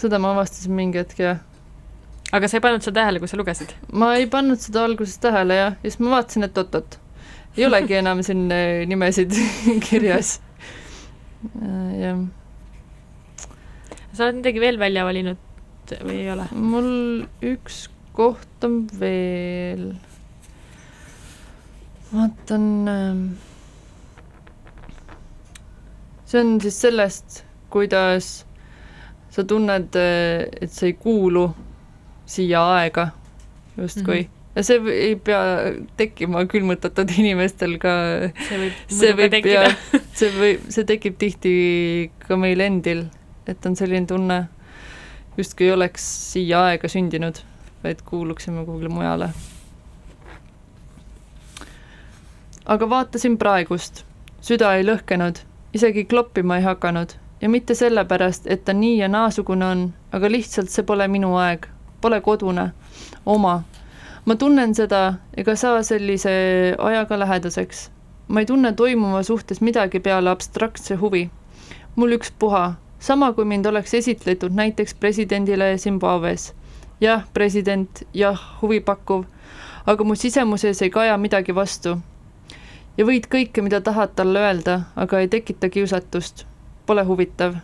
Seda 0.00 0.20
ma 0.22 0.32
avastasin 0.34 0.74
mingi 0.76 1.00
hetk, 1.00 1.20
jah. 1.20 1.40
aga 2.32 2.48
sa 2.48 2.58
ei 2.58 2.64
pannud 2.64 2.84
seda 2.86 3.02
tähele, 3.02 3.22
kui 3.22 3.30
sa 3.30 3.38
lugesid? 3.40 3.74
ma 3.92 4.14
ei 4.18 4.26
pannud 4.30 4.60
seda 4.62 4.84
alguses 4.88 5.18
tähele, 5.22 5.58
jah, 5.58 5.76
ja 5.76 5.92
siis 5.92 6.00
ma 6.02 6.16
vaatasin, 6.16 6.48
et 6.48 6.60
oot-oot, 6.62 6.98
ei 7.56 7.66
olegi 7.68 7.98
enam 8.00 8.24
siin 8.26 8.46
äh, 8.54 8.82
nimesid 8.90 9.36
kirjas. 9.88 10.38
jah, 12.00 12.24
sa 14.12 14.26
oled 14.26 14.40
midagi 14.42 14.62
veel 14.62 14.80
välja 14.80 15.06
valinud 15.08 15.46
või 16.04 16.20
ei 16.22 16.30
ole? 16.32 16.46
mul 16.54 16.90
üks 17.52 17.84
koht 18.16 18.66
on 18.66 18.82
veel 19.00 19.90
vaatan 22.10 22.66
ähm, 22.90 23.22
see 26.30 26.40
on 26.42 26.60
siis 26.62 26.78
sellest, 26.82 27.42
kuidas 27.70 28.44
sa 29.30 29.44
tunned, 29.44 29.96
et 29.96 30.72
sa 30.72 30.86
ei 30.86 30.92
kuulu 30.98 31.48
siia 32.26 32.62
aega 32.76 33.10
justkui 33.76 34.20
mm. 34.20 34.26
-hmm 34.26 34.36
ja 34.56 34.64
see 34.66 34.80
ei 34.92 35.14
pea 35.16 35.40
tekkima 35.96 36.42
külmutatud 36.50 37.12
inimestel 37.18 37.76
ka. 37.82 37.92
see 38.48 38.58
võib, 38.58 38.80
see 38.90 39.12
võib 39.14 39.34
tekkida. 39.36 40.00
see 40.18 40.32
võib, 40.34 40.64
see 40.74 40.88
tekib 40.88 41.18
tihti 41.20 41.52
ka 42.26 42.38
meil 42.40 42.60
endil, 42.64 43.04
et 43.46 43.66
on 43.66 43.78
selline 43.78 44.10
tunne, 44.10 44.40
justkui 45.38 45.68
ei 45.68 45.76
oleks 45.76 46.04
siia 46.32 46.64
aega 46.72 46.90
sündinud, 46.90 47.40
vaid 47.84 48.02
kuuluksime 48.04 48.66
kuhugile 48.66 48.92
mujale. 48.92 49.30
aga 52.70 52.90
vaatasin 52.90 53.38
praegust, 53.38 54.04
süda 54.44 54.74
ei 54.76 54.84
lõhkenud, 54.86 55.40
isegi 55.74 56.04
kloppima 56.10 56.58
ei 56.58 56.66
hakanud 56.66 57.16
ja 57.40 57.48
mitte 57.48 57.74
sellepärast, 57.74 58.46
et 58.46 58.64
ta 58.64 58.72
nii 58.72 58.98
ja 58.98 59.08
naasugune 59.08 59.66
on, 59.66 59.84
aga 60.12 60.30
lihtsalt 60.30 60.70
see 60.70 60.84
pole 60.84 61.06
minu 61.08 61.34
aeg, 61.40 61.66
pole 62.00 62.20
kodune, 62.20 62.70
oma. 63.26 63.62
ma 64.24 64.36
tunnen 64.36 64.74
seda 64.76 65.14
ega 65.36 65.56
saa 65.56 65.82
sellise 65.82 66.30
ajaga 66.78 67.18
lähedaseks. 67.18 67.90
ma 68.28 68.40
ei 68.40 68.46
tunne 68.46 68.72
toimuva 68.72 69.22
suhtes 69.22 69.60
midagi 69.60 70.00
peale 70.00 70.30
abstraktse 70.30 70.94
huvi. 70.94 71.30
mul 71.96 72.12
ükspuha, 72.12 72.74
sama 72.98 73.32
kui 73.32 73.44
mind 73.44 73.66
oleks 73.66 73.94
esitletud 73.94 74.52
näiteks 74.52 74.94
presidendile 74.94 75.76
Zimbabwe's. 75.78 76.52
jah, 77.00 77.24
president, 77.32 78.02
jah, 78.14 78.40
huvipakkuv, 78.62 79.24
aga 79.86 80.04
mu 80.04 80.14
sisemuses 80.14 80.82
ei 80.82 80.90
kaja 80.90 81.16
midagi 81.16 81.54
vastu. 81.54 81.98
ja 82.96 83.04
võid 83.04 83.32
kõike, 83.32 83.62
mida 83.62 83.80
tahad 83.80 84.14
talle 84.14 84.38
öelda, 84.38 84.80
aga 84.96 85.20
ei 85.20 85.28
tekita 85.28 85.68
kiusatust 85.68 86.49
pole 86.90 87.04
huvitav 87.06 87.54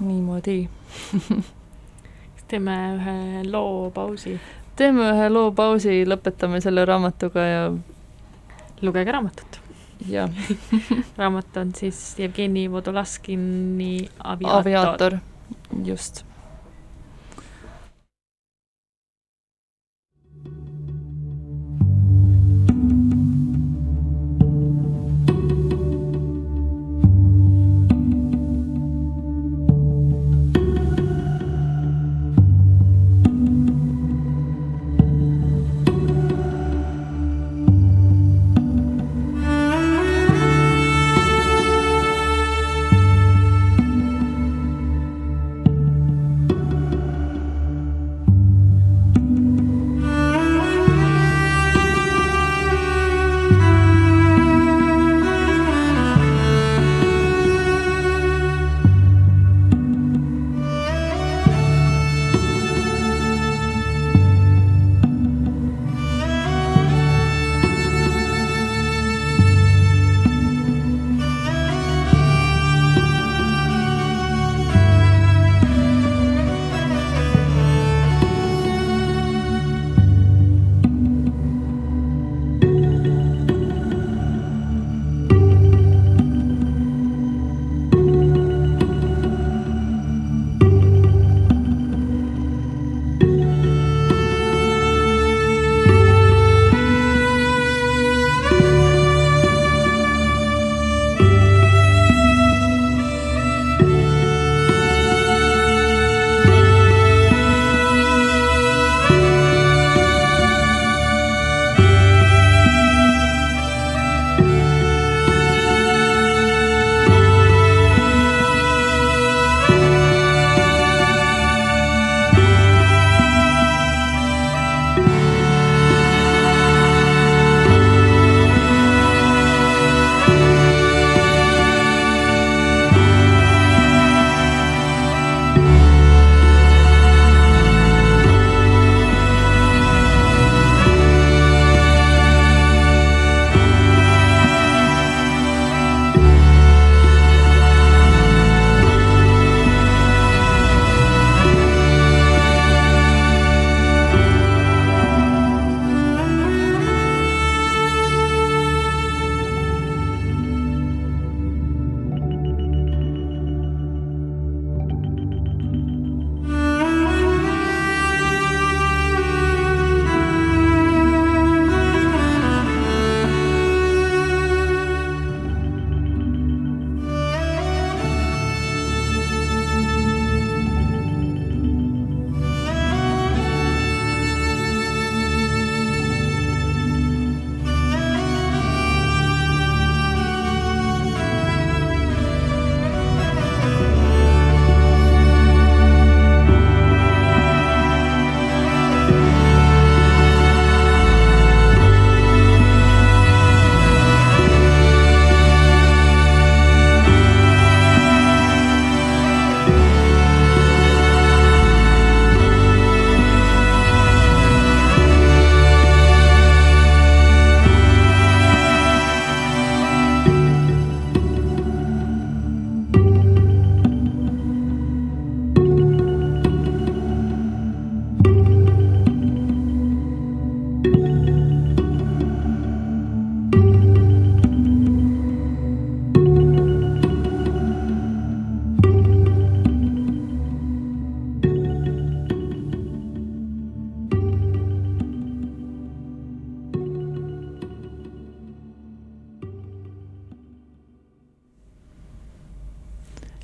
niimoodi 0.00 0.56
kas 1.12 2.44
teeme 2.50 2.74
ühe 2.96 3.14
loo 3.46 3.92
pausi? 3.94 4.34
teeme 4.76 5.06
ühe 5.12 5.28
loo 5.30 5.52
pausi, 5.54 6.00
lõpetame 6.02 6.58
selle 6.64 6.82
raamatuga 6.88 7.46
ja 7.46 7.62
lugege 8.82 9.14
raamatut. 9.14 9.60
jah 10.10 10.42
raamat 11.20 11.62
on 11.62 11.70
siis 11.78 12.02
Jevgeni 12.18 12.66
Vodolaskini 12.72 14.08
Aviaator. 14.18 14.58
aviaator, 14.58 15.18
just 15.86 16.24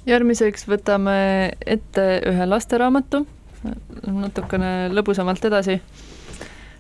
järgmiseks 0.08 0.64
võtame 0.68 1.16
ette 1.66 2.04
ühe 2.28 2.46
lasteraamatu, 2.48 3.24
natukene 4.06 4.88
lõbusamalt 4.94 5.44
edasi. 5.50 5.80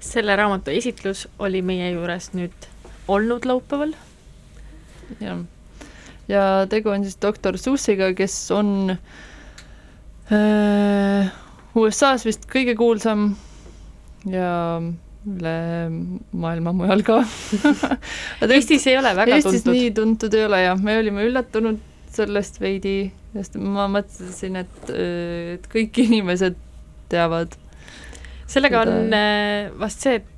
selle 0.00 0.36
raamatu 0.38 0.70
esitlus 0.70 1.26
oli 1.42 1.60
meie 1.62 1.90
juures 1.90 2.30
nüüd 2.34 2.68
olnud 3.10 3.44
laupäeval. 3.48 3.92
jah, 5.20 5.42
ja 6.28 6.44
tegu 6.70 6.92
on 6.94 7.04
siis 7.04 7.18
doktor 7.20 7.58
Sussiga, 7.58 8.12
kes 8.14 8.36
on 8.54 8.96
äh, 10.32 11.32
USA-s 11.74 12.24
vist 12.24 12.48
kõige 12.50 12.76
kuulsam 12.78 13.34
ja 14.28 14.80
üle 15.28 15.56
maailma 16.32 16.72
mujal 16.72 17.02
ka 17.04 17.18
Eestis 18.48 18.86
ei 18.88 18.96
ole 18.96 19.12
väga 19.16 19.36
Eestis 19.36 19.62
tuntud. 19.64 19.76
nii 19.76 19.90
tuntud 19.96 20.34
ei 20.38 20.44
ole 20.46 20.62
jah, 20.62 20.80
me 20.80 20.96
olime 21.02 21.26
üllatunud 21.28 21.82
sellest 22.14 22.60
veidi, 22.60 23.10
sest 23.34 23.58
ma 23.60 23.86
mõtlesin, 23.90 24.58
et, 24.62 24.90
et 24.92 25.68
kõik 25.72 25.98
inimesed 26.06 26.58
teavad. 27.12 27.54
sellega 28.46 28.82
Seda- 28.84 28.98
on 28.98 29.16
äh, 29.16 29.70
vast 29.78 30.04
see, 30.04 30.20
et 30.20 30.34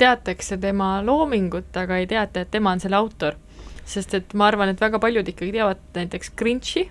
teatakse 0.00 0.56
tema 0.60 0.98
loomingut, 1.04 1.70
aga 1.76 2.00
ei 2.00 2.08
teata, 2.08 2.44
et 2.44 2.50
tema 2.50 2.72
on 2.72 2.80
selle 2.80 2.96
autor. 2.96 3.36
sest 3.84 4.14
et 4.16 4.32
ma 4.32 4.46
arvan, 4.48 4.70
et 4.72 4.80
väga 4.80 4.96
paljud 4.96 5.28
ikkagi 5.28 5.52
teavad 5.52 5.80
näiteks 5.92 6.30
Grinchi 6.40 6.86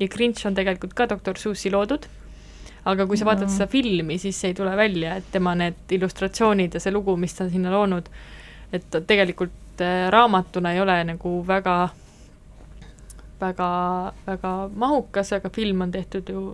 ja 0.00 0.08
Grinch 0.10 0.46
on 0.46 0.54
tegelikult 0.54 0.94
ka 0.98 1.06
doktor 1.06 1.38
Seuss'i 1.38 1.70
loodud, 1.70 2.08
aga 2.90 3.06
kui 3.06 3.18
sa 3.18 3.28
vaatad 3.28 3.46
Jaa. 3.46 3.54
seda 3.56 3.68
filmi, 3.70 4.18
siis 4.18 4.40
ei 4.44 4.54
tule 4.54 4.72
välja, 4.76 5.18
et 5.20 5.28
tema 5.32 5.54
need 5.54 5.94
illustratsioonid 5.94 6.74
ja 6.74 6.82
see 6.82 6.94
lugu, 6.94 7.14
mis 7.16 7.36
ta 7.36 7.46
on 7.46 7.52
sinna 7.54 7.70
loonud, 7.74 8.08
et 8.74 8.98
tegelikult 9.06 9.84
äh, 9.84 10.08
raamatuna 10.10 10.74
ei 10.74 10.82
ole 10.82 10.98
nagu 11.12 11.36
väga 11.46 11.76
väga, 13.40 13.68
väga 14.26 14.52
mahukas, 14.74 15.32
aga 15.36 15.50
film 15.52 15.82
on 15.86 15.92
tehtud 15.94 16.30
ju, 16.30 16.44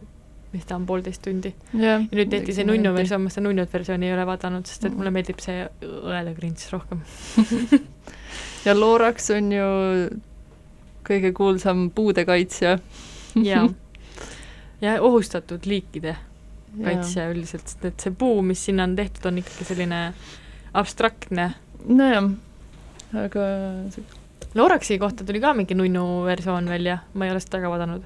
mis 0.53 0.65
ta 0.67 0.77
on, 0.77 0.87
poolteist 0.87 1.23
tundi 1.23 1.53
ja 1.75 1.99
ja 1.99 1.99
nüüd 2.03 2.31
tehti 2.33 2.55
see 2.57 2.67
nunnu 2.67 2.93
versioon, 2.95 3.23
ma 3.27 3.33
seda 3.33 3.47
nunnut 3.47 3.73
versiooni 3.73 4.09
ei 4.09 4.15
ole 4.17 4.27
vaadanud, 4.27 4.67
sest 4.67 4.89
et 4.89 4.97
mulle 4.97 5.13
meeldib 5.15 5.43
see 5.43 5.63
õele 5.87 6.35
grints 6.35 6.73
rohkem. 6.73 7.05
ja 8.67 8.75
Lorax 8.75 9.31
on 9.37 9.53
ju 9.55 9.69
kõige 11.07 11.33
kuulsam 11.37 11.89
puudekaitsja. 11.95 12.79
ja, 13.45 13.63
ja 14.85 14.99
ohustatud 15.03 15.67
liikide 15.71 16.17
kaitsja 16.71 17.31
üldiselt, 17.33 17.67
sest 17.67 17.85
et 17.89 18.05
see 18.05 18.15
puu, 18.15 18.43
mis 18.47 18.63
sinna 18.63 18.87
on 18.87 18.95
tehtud, 18.99 19.27
on 19.31 19.41
ikkagi 19.43 19.67
selline 19.73 20.01
abstraktne. 20.79 21.51
nojah, 21.89 22.31
aga 23.25 23.47
see 23.95 24.20
Loraxi 24.55 24.99
kohta 24.99 25.25
tuli 25.25 25.39
ka 25.41 25.53
mingi 25.55 25.77
nunnu 25.79 26.25
versioon 26.27 26.67
välja, 26.67 26.97
ma 27.15 27.27
ei 27.27 27.31
ole 27.31 27.41
seda 27.43 27.61
ka 27.63 27.69
vaadanud. 27.71 28.03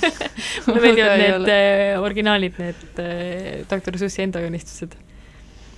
Mulle 0.66 0.80
meeldivad 0.82 1.20
need 1.20 1.50
äh, 1.52 2.00
originaalid, 2.02 2.56
need 2.58 2.98
äh, 2.98 3.60
doktor 3.70 3.98
Seuss'i 4.00 4.24
enda 4.24 4.42
joonistused. 4.42 4.96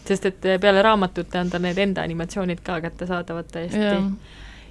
sest 0.07 0.24
et 0.31 0.46
äh, 0.48 0.57
peale 0.61 0.81
raamatute 0.83 1.38
on 1.38 1.50
tal 1.52 1.61
need 1.62 1.78
enda 1.78 2.07
animatsioonid 2.09 2.62
ka 2.64 2.78
kättesaadavad 2.87 3.52
täiesti. 3.52 3.83
Jah, 3.85 4.09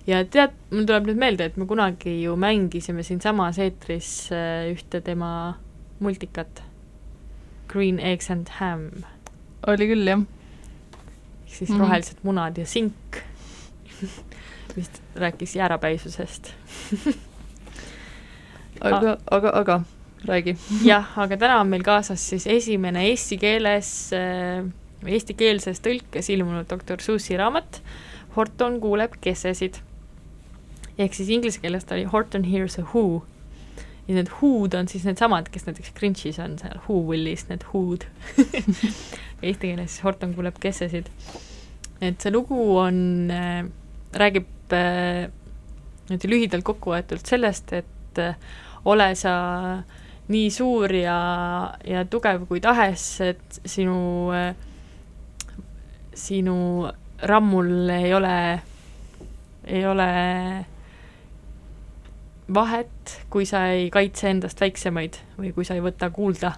ja 0.09 0.23
tead, 0.25 0.57
mul 0.73 0.89
tuleb 0.89 1.11
nüüd 1.11 1.21
meelde, 1.21 1.51
et 1.51 1.61
me 1.61 1.69
kunagi 1.69 2.15
ju 2.23 2.33
mängisime 2.41 3.05
siinsamas 3.05 3.61
eetris 3.61 4.09
äh, 4.33 4.71
ühte 4.73 5.03
tema 5.05 5.31
multikat, 6.01 6.63
Green 7.69 8.01
Eggs 8.01 8.33
and 8.33 8.49
Ham, 8.57 8.89
oli 9.69 9.85
küll 9.93 10.09
jah. 10.09 10.25
ehk 11.45 11.55
siis 11.59 11.69
mm. 11.69 11.85
rohelised 11.85 12.25
munad 12.25 12.57
ja 12.57 12.65
sink. 12.65 13.21
Mis 14.75 14.89
rääkis 15.15 15.55
jäärapäisusest. 15.55 16.53
aga, 18.81 19.17
aga, 19.31 19.49
aga 19.53 19.81
räägi. 20.25 20.55
jah, 20.85 21.17
aga 21.19 21.37
täna 21.37 21.59
on 21.61 21.67
meil 21.71 21.83
kaasas 21.83 22.23
siis 22.29 22.47
esimene 22.47 23.07
eesti 23.09 23.37
keeles 23.41 23.89
äh, 24.15 24.65
eestikeelses 25.05 25.81
tõlkes 25.81 26.29
ilmunud 26.33 26.69
doktor 26.69 27.01
Seuss'i 27.01 27.37
raamat 27.39 27.81
Horton 28.35 28.79
kuuleb 28.81 29.17
kesesid. 29.21 29.81
ehk 30.97 31.13
siis 31.17 31.29
inglise 31.29 31.59
keeles 31.61 31.85
ta 31.85 31.95
oli 31.95 32.05
Horton 32.05 32.43
hears 32.43 32.77
a 32.79 32.85
who 32.93 33.23
ja 34.07 34.15
need 34.15 34.29
who'd 34.41 34.73
on 34.77 34.87
siis 34.91 35.05
needsamad, 35.07 35.49
kes 35.51 35.65
näiteks 35.65 35.93
Grinchis 35.97 36.39
on 36.39 36.57
seal 36.59 36.79
Who 36.87 37.01
Willis, 37.07 37.47
need 37.49 37.65
who'd 37.71 38.05
Eesti 39.45 39.71
keeles 39.71 39.95
siis 39.95 40.03
Horton 40.03 40.35
kuuleb 40.37 40.57
kesesid. 40.61 41.09
et 42.01 42.21
see 42.21 42.33
lugu 42.33 42.77
on 42.77 43.31
äh,, 43.31 43.65
räägib 44.13 44.49
äh, 44.75 45.29
niimoodi 46.09 46.29
lühidalt 46.29 46.65
kokkuvõetult 46.67 47.27
sellest, 47.27 47.73
et 47.73 48.19
äh, 48.19 48.35
ole 48.85 49.13
sa 49.15 49.33
nii 50.31 50.49
suur 50.53 50.93
ja, 50.95 51.17
ja 51.87 52.03
tugev 52.09 52.45
kui 52.49 52.61
tahes, 52.63 53.05
et 53.25 53.61
sinu, 53.67 54.31
sinu 56.13 56.57
rammul 57.27 57.89
ei 57.93 58.13
ole, 58.15 58.35
ei 59.67 59.85
ole 59.85 60.11
vahet, 62.51 63.17
kui 63.31 63.45
sa 63.47 63.67
ei 63.71 63.89
kaitse 63.93 64.29
endast 64.31 64.61
väiksemaid 64.61 65.19
või 65.37 65.53
kui 65.55 65.67
sa 65.67 65.77
ei 65.77 65.83
võta 65.83 66.11
kuulda 66.11 66.55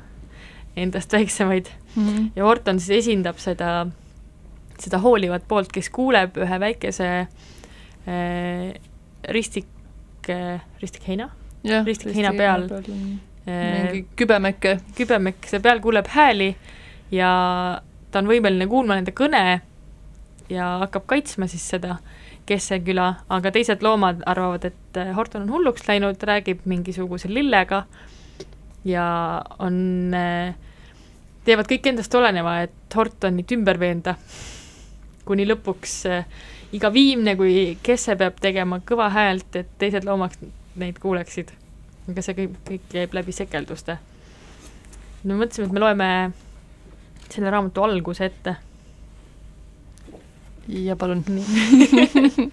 endast 0.76 1.14
väiksemaid. 1.14 1.70
Mhm. 1.96 2.32
ja 2.36 2.46
Horton 2.46 2.80
siis 2.82 3.04
esindab 3.06 3.38
seda, 3.42 3.86
seda 4.82 5.02
hoolivat 5.04 5.44
poolt, 5.48 5.70
kes 5.74 5.92
kuuleb 5.94 6.38
ühe 6.42 6.60
väikese 6.60 7.10
äh, 7.22 7.52
ristik 9.34 10.30
äh,, 10.30 10.60
ristikheina 10.82 11.30
jah, 11.64 11.86
ristik 11.86 12.16
heina 12.16 12.34
peal. 12.36 12.68
mingi 13.48 14.02
äh, 14.02 14.06
kübemeke. 14.16 14.78
kübemekese 14.98 15.60
peal 15.64 15.82
kuuleb 15.84 16.10
hääli 16.12 16.54
ja 17.12 17.30
ta 18.12 18.22
on 18.22 18.30
võimeline 18.30 18.68
kuulma 18.70 18.98
nende 19.00 19.14
kõne 19.16 19.62
ja 20.52 20.70
hakkab 20.84 21.08
kaitsma 21.08 21.48
siis 21.52 21.66
seda 21.76 22.00
Kesseküla, 22.44 23.06
aga 23.32 23.54
teised 23.56 23.80
loomad 23.86 24.20
arvavad, 24.28 24.66
et 24.68 24.98
äh, 25.00 25.14
Horton 25.16 25.46
on 25.46 25.54
hulluks 25.54 25.86
läinud, 25.88 26.20
räägib 26.28 26.66
mingisuguse 26.68 27.30
lillega 27.32 27.86
ja 28.84 29.06
on, 29.64 30.12
teevad 31.48 31.70
kõik 31.72 31.88
endast 31.88 32.16
oleneva, 32.20 32.58
et 32.66 32.98
Hortonit 32.98 33.56
ümber 33.56 33.80
veenda. 33.80 34.18
kuni 35.24 35.46
lõpuks 35.48 35.94
äh, 36.12 36.26
iga 36.74 36.90
viimne, 36.94 37.36
kui 37.38 37.78
Kesse 37.84 38.16
peab 38.20 38.40
tegema 38.42 38.80
kõva 38.86 39.10
häält, 39.14 39.56
et 39.56 39.70
teised 39.78 40.06
loomad 40.08 40.36
neid 40.76 41.00
kuuleksid. 41.00 41.52
aga 42.10 42.22
see 42.22 42.36
kõik, 42.36 42.56
kõik 42.68 42.88
käib 42.92 43.14
läbi 43.14 43.32
sekelduste. 43.32 43.98
no 45.24 45.38
mõtlesime, 45.38 45.68
et 45.68 45.72
me 45.72 45.80
loeme 45.80 46.10
selle 47.30 47.50
raamatu 47.50 47.84
alguse 47.84 48.26
ette 48.26 48.56
ja 50.68 50.96
palun. 50.96 51.24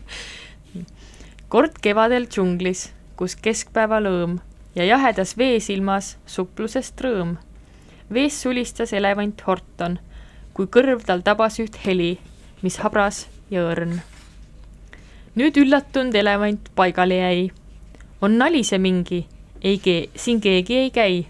kord 1.52 1.78
kevadel 1.82 2.26
džunglis, 2.30 2.90
kus 3.18 3.36
keskpäeva 3.36 4.00
lõõm 4.02 4.38
ja 4.74 4.86
jahedas 4.86 5.36
veesilmas 5.38 6.16
suplusest 6.26 7.00
rõõm. 7.00 7.36
vees 8.12 8.42
sulistas 8.42 8.92
elevant 8.92 9.42
Horton, 9.46 9.98
kui 10.54 10.66
kõrv 10.66 11.04
tal 11.06 11.22
tabas 11.22 11.58
üht 11.62 11.76
heli, 11.86 12.18
mis 12.62 12.78
habras 12.82 13.26
ja 13.50 13.62
õrn. 13.70 14.00
Nüüd 15.34 15.56
üllatunud 15.56 16.14
elevant 16.14 16.70
paigale 16.74 17.16
jäi. 17.16 17.50
on 18.20 18.38
nali 18.38 18.64
see 18.64 18.78
mingi, 18.78 19.26
ei 19.62 19.78
kee-, 19.78 20.08
siin 20.16 20.40
keegi 20.40 20.76
ei 20.76 20.90
käi. 20.90 21.26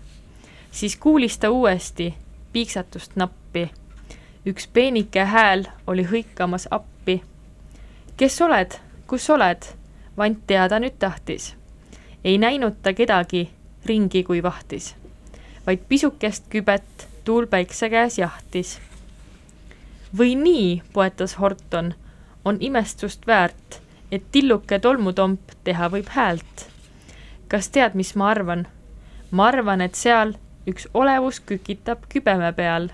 siis 0.70 0.96
kuulis 0.96 1.38
ta 1.38 1.50
uuesti 1.50 2.14
piiksatust 2.52 3.16
nappi 3.16 3.70
üks 4.46 4.66
peenike 4.72 5.24
hääl 5.24 5.66
oli 5.86 6.04
hõikamas 6.08 6.66
appi. 6.70 7.22
kes 8.16 8.40
oled, 8.40 8.76
kus 9.06 9.30
oled? 9.30 9.64
vant 10.16 10.46
teada 10.46 10.78
nüüd 10.80 10.96
tahtis. 10.98 11.54
ei 12.24 12.38
näinud 12.38 12.80
ta 12.82 12.92
kedagi 12.92 13.50
ringi 13.84 14.22
kui 14.24 14.42
vahtis, 14.42 14.94
vaid 15.66 15.84
pisukest 15.88 16.48
kübet 16.48 17.08
tuul 17.24 17.46
päikse 17.46 17.90
käes 17.90 18.18
jahtis. 18.18 18.78
või 20.16 20.34
nii, 20.36 20.82
poetas 20.92 21.38
Horton, 21.38 21.94
on 22.44 22.56
imestust 22.60 23.26
väärt, 23.26 23.82
et 24.12 24.22
tilluke 24.32 24.78
tolmutomp 24.78 25.54
teha 25.64 25.88
võib 25.88 26.08
häält. 26.16 26.68
kas 27.48 27.68
tead, 27.68 27.94
mis 27.94 28.14
ma 28.16 28.30
arvan? 28.30 28.66
ma 29.30 29.46
arvan, 29.46 29.80
et 29.80 29.94
seal 29.94 30.34
üks 30.66 30.88
olevus 30.94 31.40
kükitab 31.40 32.08
kübeme 32.08 32.52
peal 32.52 32.90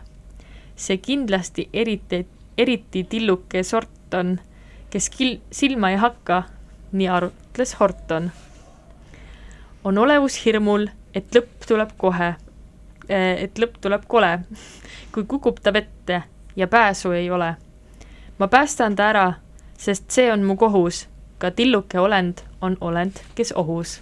see 0.76 0.98
kindlasti 0.98 1.68
eriti, 1.72 2.26
eriti 2.58 3.04
tilluke 3.04 3.62
sort 3.62 4.14
on, 4.14 4.36
kes 4.90 5.08
kil-, 5.10 5.40
silma 5.52 5.90
ei 5.90 5.96
hakka, 5.96 6.42
nii 6.92 7.08
arutles 7.08 7.74
Horton. 7.80 8.30
on 9.84 9.98
olevus 9.98 10.36
hirmul, 10.44 10.88
et 11.14 11.34
lõpp 11.34 11.66
tuleb 11.68 11.92
kohe, 11.96 12.34
et 13.08 13.58
lõpp 13.58 13.80
tuleb 13.80 14.04
kole, 14.08 14.32
kui 15.12 15.24
kukub 15.24 15.60
ta 15.62 15.72
vette 15.72 16.22
ja 16.56 16.66
pääsu 16.66 17.12
ei 17.12 17.30
ole. 17.30 17.54
ma 18.38 18.48
päästan 18.48 18.96
ta 18.96 19.08
ära, 19.08 19.32
sest 19.78 20.10
see 20.10 20.32
on 20.32 20.44
mu 20.44 20.56
kohus, 20.56 21.06
ka 21.38 21.50
tilluke 21.50 22.00
olend 22.00 22.42
on 22.60 22.76
olend, 22.80 23.20
kes 23.34 23.52
ohus. 23.52 24.00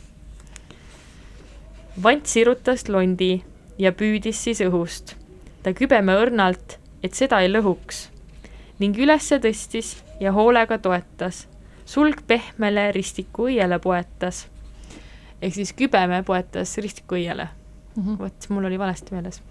vant 2.02 2.26
sirutas 2.26 2.88
londi 2.88 3.42
ja 3.78 3.92
püüdis 3.92 4.44
siis 4.44 4.60
õhust. 4.60 5.14
ta 5.62 5.72
kübeme 5.72 6.16
õrnalt, 6.16 6.78
et 7.02 7.14
seda 7.14 7.40
ei 7.40 7.52
lõhuks 7.52 8.08
ning 8.78 8.98
ülesse 8.98 9.38
tõstis 9.38 9.96
ja 10.20 10.32
hoolega 10.32 10.78
toetas. 10.78 11.48
sulg 11.84 12.22
pehmele 12.26 12.92
ristiku 12.92 13.48
õiele 13.48 13.78
poetas. 13.78 14.46
ehk 15.42 15.54
siis 15.54 15.72
kübeme 15.72 16.22
poetas 16.22 16.78
ristiku 16.78 17.14
õiele. 17.14 17.48
Mhm. 17.96 18.18
vot, 18.18 18.48
mul 18.48 18.64
oli 18.64 18.78
valesti 18.78 19.14
meeles. 19.14 19.42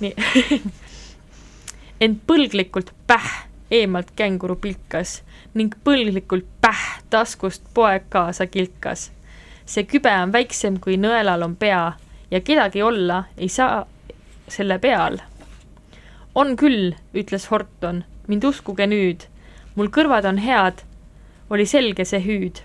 nii 0.00 0.14
ent 2.04 2.22
põlglikult 2.26 2.92
päh 3.06 3.46
eemalt 3.70 4.12
känguru 4.16 4.56
pilkas 4.56 5.22
ning 5.54 5.74
põlglikult 5.84 6.46
päh 6.60 6.84
taskust 7.10 7.62
poeg 7.74 8.08
kaasa 8.08 8.46
kilkas. 8.46 9.10
see 9.66 9.84
kübe 9.84 10.12
on 10.22 10.32
väiksem 10.32 10.78
kui 10.80 10.96
nõelal 10.96 11.42
on 11.42 11.56
pea 11.56 11.92
ja 12.30 12.40
kedagi 12.40 12.82
olla 12.82 13.24
ei 13.36 13.48
saa 13.48 13.86
selle 14.48 14.78
peal. 14.78 15.18
on 16.34 16.56
küll, 16.56 16.94
ütles 17.14 17.50
Horton, 17.50 18.04
mind 18.26 18.44
uskuge 18.44 18.86
nüüd, 18.86 19.26
mul 19.74 19.88
kõrvad 19.88 20.26
on 20.28 20.38
head, 20.38 20.82
oli 21.50 21.66
selge 21.66 22.04
see 22.04 22.20
hüüd. 22.20 22.60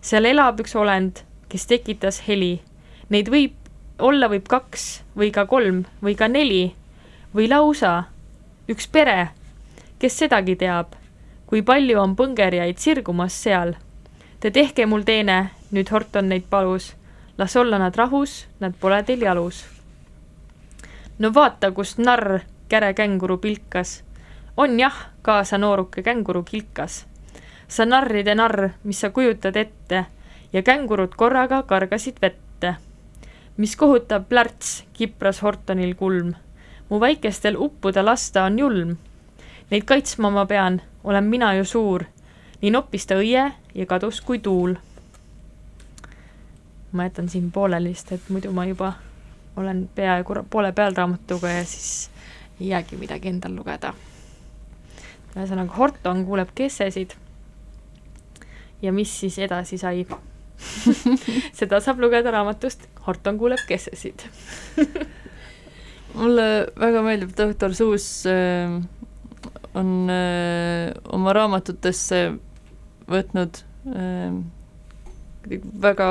seal 0.00 0.24
elab 0.24 0.60
üks 0.60 0.76
olend, 0.76 1.24
kes 1.48 1.66
tekitas 1.66 2.22
heli. 2.28 2.62
Neid 3.10 3.28
võib, 3.28 3.52
olla 3.98 4.28
võib 4.28 4.48
kaks 4.48 5.02
või 5.16 5.30
ka 5.30 5.44
kolm 5.46 5.84
või 6.02 6.16
ka 6.16 6.28
neli 6.28 6.72
või 7.34 7.48
lausa 7.48 8.08
üks 8.68 8.86
pere, 8.88 9.32
kes 10.02 10.16
sedagi 10.18 10.56
teab, 10.58 10.96
kui 11.46 11.60
palju 11.62 12.00
on 12.02 12.16
põngerjaid 12.18 12.80
sirgumas 12.82 13.36
seal. 13.38 13.76
Te 14.42 14.50
tehke 14.50 14.82
mul 14.90 15.04
teene, 15.06 15.52
nüüd 15.70 15.92
Horton 15.94 16.26
neid 16.32 16.48
palus, 16.50 16.88
las 17.38 17.54
olla 17.56 17.78
nad 17.78 17.94
rahus, 17.94 18.48
nad 18.58 18.74
pole 18.80 18.98
teil 19.06 19.22
jalus. 19.22 19.62
no 21.18 21.30
vaata, 21.30 21.70
kust 21.70 21.98
narr 21.98 22.40
käre 22.68 22.94
känguru 22.94 23.38
pilkas. 23.38 24.02
on 24.56 24.80
jah, 24.80 24.96
kaasa 25.22 25.58
nooruke 25.58 26.02
känguru 26.02 26.42
kilkas. 26.42 27.06
sa 27.68 27.84
narride 27.84 28.34
narr, 28.34 28.70
mis 28.84 29.00
sa 29.00 29.10
kujutad 29.10 29.56
ette 29.56 30.06
ja 30.52 30.62
kängurud 30.62 31.14
korraga 31.16 31.62
kargasid 31.62 32.18
vette. 32.22 32.74
mis 33.56 33.76
kohutab 33.76 34.28
plärts, 34.28 34.84
kipras 34.92 35.42
Hortonil 35.42 35.94
kulm. 35.94 36.34
mu 36.90 37.00
väikestel 37.00 37.56
uppuda 37.56 38.04
lasta 38.04 38.44
on 38.44 38.58
julm. 38.58 38.96
Neid 39.72 39.86
kaitsma 39.88 40.28
ma 40.28 40.42
pean, 40.44 40.82
olen 41.04 41.24
mina 41.24 41.54
ju 41.56 41.64
suur. 41.64 42.02
nii 42.60 42.70
noppis 42.70 43.06
ta 43.08 43.16
õie 43.16 43.44
ja 43.74 43.86
kadus 43.88 44.20
kui 44.20 44.38
tuul. 44.38 44.74
ma 46.92 47.06
jätan 47.08 47.28
siin 47.28 47.50
pooleli, 47.50 47.94
sest 47.94 48.12
et 48.12 48.28
muidu 48.28 48.52
ma 48.52 48.66
juba 48.68 48.92
olen 49.56 49.88
peaaegu 49.94 50.34
poole 50.50 50.72
peal 50.72 50.94
raamatuga 50.96 51.48
ja 51.48 51.64
siis 51.64 52.10
ei 52.60 52.68
jäägi 52.68 52.96
midagi 52.96 53.28
endal 53.28 53.56
lugeda. 53.56 53.94
ühesõnaga, 55.36 55.72
Horton 55.76 56.24
kuuleb 56.26 56.52
kessesid. 56.54 57.16
ja 58.82 58.92
mis 58.92 59.20
siis 59.20 59.38
edasi 59.38 59.78
sai? 59.78 60.06
seda 61.58 61.80
saab 61.80 62.00
lugeda 62.00 62.30
raamatust 62.30 62.88
Horton 63.06 63.38
kuuleb 63.38 63.64
kessesid. 63.68 64.28
mulle 66.20 66.66
väga 66.76 67.02
meeldib 67.02 67.32
doktor 67.36 67.74
Suus 67.74 68.26
äh, 68.26 68.82
on 69.78 70.10
äh, 70.12 70.92
oma 71.12 71.32
raamatutesse 71.36 72.22
võtnud 73.10 73.62
äh, 73.92 74.36
väga 75.82 76.08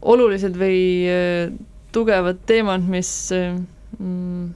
olulised 0.00 0.56
või 0.58 0.80
äh, 1.10 1.52
tugevad 1.92 2.40
teemad, 2.48 2.86
mis 2.88 3.10
äh, 3.36 3.54
mm, 3.98 4.50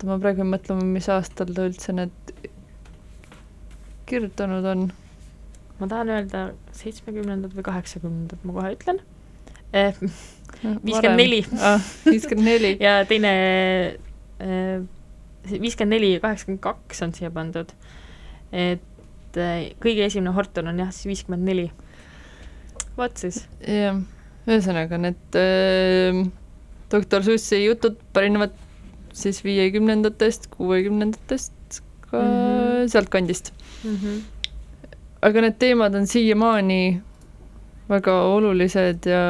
oota, 0.00 0.08
ma 0.08 0.18
praegu 0.22 0.44
ei 0.44 0.50
mõtle, 0.54 0.78
mis 0.84 1.08
aastal 1.12 1.52
ta 1.54 1.66
üldse 1.68 1.94
need 1.96 2.34
kirjutanud 4.10 4.66
on. 4.66 4.90
ma 5.80 5.88
tahan 5.88 6.12
öelda 6.12 6.44
seitsmekümnendad 6.76 7.54
või 7.56 7.64
kaheksakümnendad, 7.64 8.44
ma 8.44 8.56
kohe 8.58 8.72
ütlen 8.76 9.00
eh,. 9.72 9.96
viiskümmend 10.60 11.20
neli 11.20 11.42
Ah, 11.58 11.84
viiskümmend 12.04 12.48
neli. 12.48 12.72
ja 12.86 13.00
teine 13.08 13.32
viiskümmend 15.48 15.96
neli 15.96 16.14
ja 16.14 16.22
kaheksakümmend 16.22 16.62
kaks 16.64 17.02
on 17.06 17.14
siia 17.16 17.30
pandud. 17.34 17.72
et 18.52 19.36
eh, 19.36 19.70
kõige 19.82 20.06
esimene 20.06 20.34
Horton 20.36 20.72
on 20.72 20.82
jah, 20.82 20.90
siis 20.94 21.08
viiskümmend 21.10 21.46
neli. 21.48 21.70
vot 22.98 23.16
siis. 23.16 23.44
jah, 23.66 24.00
ühesõnaga 24.46 24.98
need 25.00 25.38
äh, 25.38 26.24
doktor 26.90 27.24
Sussi 27.24 27.64
jutud 27.64 27.98
pärinevad 28.12 28.56
siis 29.12 29.42
viiekümnendatest, 29.44 30.46
kuuekümnendatest, 30.54 31.80
ka 32.10 32.20
mm. 32.20 32.26
-hmm. 32.26 32.88
sealtkandist. 32.88 33.52
mm. 33.84 33.96
-hmm. 33.96 34.20
aga 35.22 35.40
need 35.40 35.58
teemad 35.58 35.94
on 35.94 36.06
siiamaani 36.06 37.02
väga 37.88 38.22
olulised 38.22 39.06
ja 39.06 39.22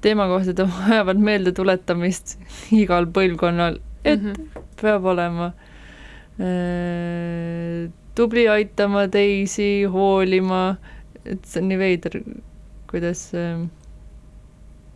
teemakohased 0.00 0.58
ja 0.58 0.68
vajavad 0.70 1.18
meeldetuletamist 1.18 2.38
igal 2.72 3.06
põlvkonnal, 3.06 3.80
et 4.08 4.22
mm 4.22 4.32
-hmm. 4.32 4.66
peab 4.80 5.04
olema 5.04 5.52
äh, 6.40 7.90
tubli 8.14 8.48
aitama 8.48 9.06
teisi, 9.08 9.84
hoolima, 9.84 10.76
et 11.24 11.44
see 11.44 11.62
on 11.62 11.68
nii 11.68 11.78
veider, 11.78 12.20
kuidas 12.90 13.28
äh, 13.34 13.66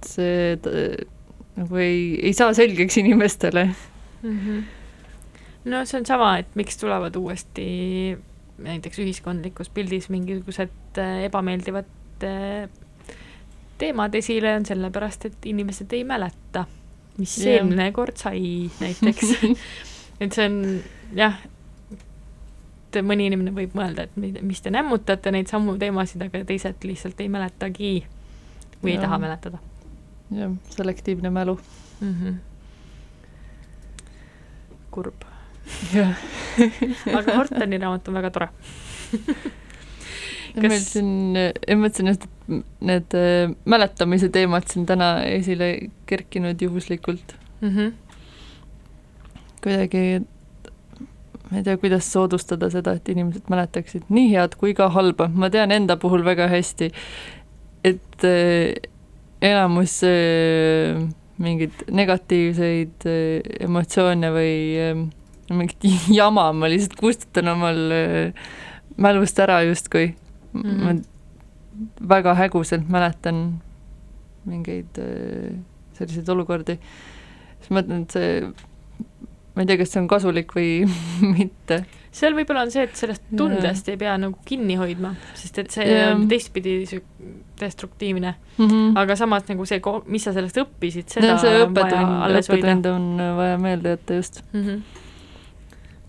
see 0.07 0.57
t- 0.63 1.07
nagu 1.57 1.77
ei, 1.77 2.19
ei 2.23 2.33
saa 2.33 2.55
selgeks 2.55 2.97
inimestele. 2.97 3.65
mm. 4.23 4.39
-hmm. 4.39 4.63
no 5.65 5.85
see 5.85 6.01
on 6.01 6.07
sama, 6.07 6.39
et 6.39 6.55
miks 6.55 6.77
tulevad 6.77 7.17
uuesti 7.17 8.19
näiteks 8.63 8.99
ühiskondlikus 8.99 9.71
pildis 9.75 10.09
mingisugused 10.11 10.99
äh, 10.99 11.25
ebameeldivad 11.25 12.25
äh, 12.25 12.69
teemad 13.79 14.15
esile, 14.15 14.57
on 14.57 14.67
sellepärast, 14.67 15.25
et 15.27 15.47
inimesed 15.51 15.93
ei 15.93 16.05
mäleta, 16.05 16.65
mis 17.19 17.37
Jah. 17.39 17.59
eelmine 17.59 17.91
kord 17.93 18.17
sai 18.17 18.71
näiteks 18.81 19.33
et 20.23 20.33
see 20.33 20.47
on 20.49 20.57
jah, 21.17 21.35
et 22.93 23.01
mõni 23.05 23.27
inimene 23.31 23.53
võib 23.57 23.75
mõelda, 23.77 24.07
et 24.09 24.17
mi- 24.17 24.33
mis 24.43 24.61
te 24.61 24.71
nämmutate 24.73 25.33
neid 25.33 25.49
samu 25.51 25.77
teemasid, 25.81 26.23
aga 26.27 26.45
teised 26.49 26.85
lihtsalt 26.89 27.21
ei 27.21 27.29
mäletagi 27.33 27.93
või 28.83 28.91
ei 28.95 28.97
Jah. 28.97 29.05
taha 29.07 29.19
mäletada 29.23 29.59
jah, 30.33 30.53
selektiivne 30.77 31.31
mälu. 31.31 31.59
mm. 32.01 32.15
-hmm. 32.15 32.35
kurb. 34.91 35.25
jah. 35.95 36.17
aga 37.19 37.37
Hortoni 37.37 37.79
raamat 37.79 38.09
on 38.09 38.15
väga 38.15 38.31
tore 38.31 38.49
Kas... 40.53 40.69
meil 40.69 40.83
siin, 40.85 41.09
ma 41.33 41.77
mõtlesin 41.81 42.11
just, 42.11 42.27
et 42.27 42.67
need 42.85 43.17
äh, 43.17 43.55
mäletamise 43.65 44.29
teemad 44.33 44.67
siin 44.69 44.85
täna 44.89 45.15
esile 45.25 45.71
kerkinud 46.11 46.61
juhuslikult 46.61 47.33
mm. 47.63 47.71
-hmm. 47.71 47.93
kuidagi, 49.65 50.03
ma 51.49 51.57
ei 51.57 51.65
tea, 51.65 51.79
kuidas 51.81 52.13
soodustada 52.13 52.69
seda, 52.71 52.99
et 52.99 53.09
inimesed 53.09 53.49
mäletaksid 53.49 54.13
nii 54.13 54.29
head 54.35 54.59
kui 54.61 54.75
ka 54.77 54.91
halba, 54.93 55.31
ma 55.33 55.51
tean 55.51 55.73
enda 55.73 55.97
puhul 55.97 56.25
väga 56.25 56.51
hästi, 56.53 56.93
et 57.85 58.29
äh, 58.29 58.77
enamus 59.41 60.03
äh, 60.05 61.01
mingeid 61.43 61.87
negatiivseid 61.91 63.09
emotsioone 63.61 64.29
või 64.37 64.57
mingit 65.51 65.89
jama 66.21 66.51
ma 66.53 66.69
lihtsalt 66.69 67.01
kustutan 67.01 67.49
omal 67.57 67.81
mälust 69.01 69.41
ära 69.41 69.63
justkui 69.65 70.13
mm. 70.53 70.61
Mhm. 70.61 70.81
-hmm. 70.81 71.05
ma 72.03 72.09
väga 72.17 72.35
häguselt 72.35 72.89
mäletan 72.89 73.63
mingeid 74.45 74.99
äh, 74.99 75.57
selliseid 75.97 76.29
olukordi. 76.29 76.79
siis 77.63 77.71
mõtlen, 77.71 78.03
et 78.03 78.15
see, 78.17 78.39
ma 79.55 79.63
ei 79.63 79.69
tea, 79.69 79.79
kas 79.81 79.93
see 79.93 80.01
on 80.03 80.09
kasulik 80.11 80.55
või 80.57 80.71
mitte. 81.37 81.85
seal 82.13 82.35
võib-olla 82.37 82.67
on 82.67 82.73
see, 82.75 82.85
et 82.89 82.97
sellest 82.99 83.25
tundest 83.39 83.89
ei 83.89 83.97
pea 84.01 84.17
nagu 84.21 84.39
kinni 84.49 84.77
hoidma, 84.81 85.15
sest 85.39 85.63
et 85.63 85.71
see 85.75 85.87
Jah. 85.89 86.17
on 86.17 86.27
teistpidi 86.29 86.81
destruktiivne, 87.61 88.35
Mm 88.59 88.69
-hmm. 88.69 88.99
aga 88.99 89.17
samas 89.17 89.47
nagu 89.49 89.65
see, 89.65 89.81
mis 90.07 90.25
sa 90.25 90.33
sellest 90.33 90.57
õppisid, 90.61 91.09
seda 91.09 91.27
ja 91.27 91.37
see 91.39 91.63
õppetund, 91.65 92.41
õppetund 92.41 92.87
on 92.91 93.07
vaja 93.37 93.59
meelde 93.59 93.95
jätta 93.95 94.15
just. 94.15 94.43
mm. 94.53 94.61
-hmm. 94.63 95.02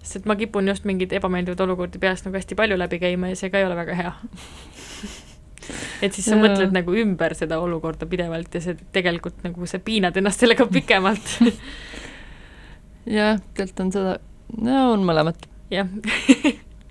Sest 0.03 0.21
et 0.21 0.25
ma 0.29 0.35
kipun 0.39 0.67
just 0.67 0.87
mingeid 0.87 1.13
ebameeldivaid 1.15 1.63
olukordi 1.65 2.01
peast 2.01 2.27
nagu 2.27 2.37
hästi 2.37 2.57
palju 2.59 2.77
läbi 2.79 2.99
käima 3.01 3.31
ja 3.31 3.39
see 3.39 3.51
ka 3.53 3.61
ei 3.61 3.67
ole 3.67 3.77
väga 3.79 3.95
hea. 3.99 4.11
et 6.03 6.11
siis 6.11 6.27
sa 6.27 6.35
Jaa. 6.35 6.43
mõtled 6.43 6.75
nagu 6.75 6.95
ümber 7.03 7.35
seda 7.39 7.59
olukorda 7.63 8.07
pidevalt 8.09 8.55
ja 8.55 8.61
see 8.63 8.75
tegelikult 8.95 9.39
nagu 9.45 9.69
sa 9.69 9.79
piinad 9.83 10.17
ennast 10.19 10.43
sellega 10.43 10.67
pikemalt. 10.75 11.37
jah, 13.17 13.39
tegelikult 13.53 13.85
on 13.85 13.93
seda, 13.95 14.17
no 14.59 14.83
on 14.97 15.07
mõlemat. 15.07 15.47
jah, 15.73 15.89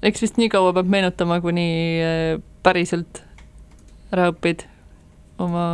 eks 0.02 0.24
vist 0.24 0.40
nii 0.40 0.50
kaua 0.52 0.72
peab 0.76 0.88
meenutama, 0.90 1.40
kuni 1.44 1.68
äh, 2.02 2.40
päriselt 2.64 3.22
ära 4.12 4.30
õpid 4.32 4.66
oma 5.42 5.66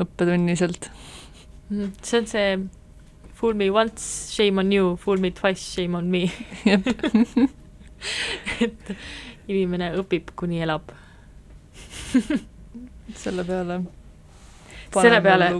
õppetunni 0.00 0.56
sealt. 0.58 0.90
Mm, 1.70 1.92
see 2.04 2.20
on 2.20 2.28
see 2.30 2.50
fool 3.36 3.54
me 3.54 3.68
once, 3.70 4.32
shame 4.32 4.62
on 4.62 4.72
you, 4.72 4.96
fool 4.96 5.20
me 5.22 5.30
twice, 5.36 5.62
shame 5.62 5.98
on 5.98 6.08
me 6.10 6.24
et 8.64 8.94
inimene 9.46 9.92
õpib, 10.00 10.32
kuni 10.38 10.62
elab 10.64 10.90
selle 13.22 13.44
peale. 13.46 13.80
selle 14.96 15.20
peale, 15.24 15.50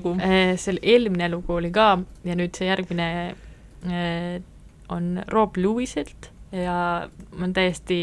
selle 0.60 0.82
eelmine 0.82 1.28
lugu 1.32 1.58
oli 1.58 1.72
ka 1.74 1.96
ja 2.26 2.36
nüüd 2.38 2.56
see 2.56 2.70
järgmine 2.70 3.08
eh, 3.90 4.38
on 4.92 5.16
Rob 5.32 5.58
Lewisilt 5.60 6.30
ja 6.54 6.78
ma 7.10 7.44
olen 7.44 7.54
täiesti 7.56 7.98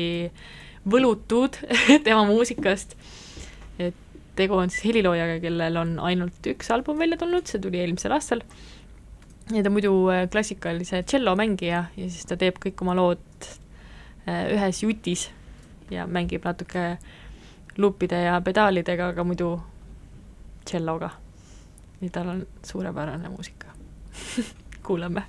võlutud 0.90 1.58
tema 2.08 2.24
muusikast. 2.28 2.98
et 3.80 3.98
tegu 4.36 4.58
on 4.58 4.72
siis 4.74 4.88
heliloojaga, 4.90 5.40
kellel 5.44 5.80
on 5.80 5.98
ainult 6.04 6.52
üks 6.52 6.72
album 6.74 7.00
välja 7.00 7.20
tulnud, 7.22 7.48
see 7.48 7.62
tuli 7.62 7.80
eelmisel 7.84 8.16
aastal. 8.16 8.42
Ja 9.52 9.64
ta 9.64 9.70
muidu 9.70 9.94
eh, 10.14 10.30
klassikalise 10.32 11.04
tšellomängija 11.04 11.84
ja 11.98 12.08
siis 12.08 12.26
ta 12.30 12.38
teeb 12.40 12.60
kõik 12.64 12.86
oma 12.86 12.96
lood 12.96 13.50
eh, 14.28 14.54
ühes 14.56 14.84
jutis 14.84 15.28
ja 15.92 16.08
mängib 16.08 16.46
natuke 16.48 16.98
luupide 17.78 18.22
ja 18.24 18.40
pedaalidega, 18.42 19.12
aga 19.12 19.24
muidu 19.28 19.52
tšelloga. 20.66 21.10
nii 22.02 22.10
tal 22.10 22.28
on 22.28 22.44
suurepärane 22.64 23.30
muusika 23.30 23.72
kuulame 24.86 25.24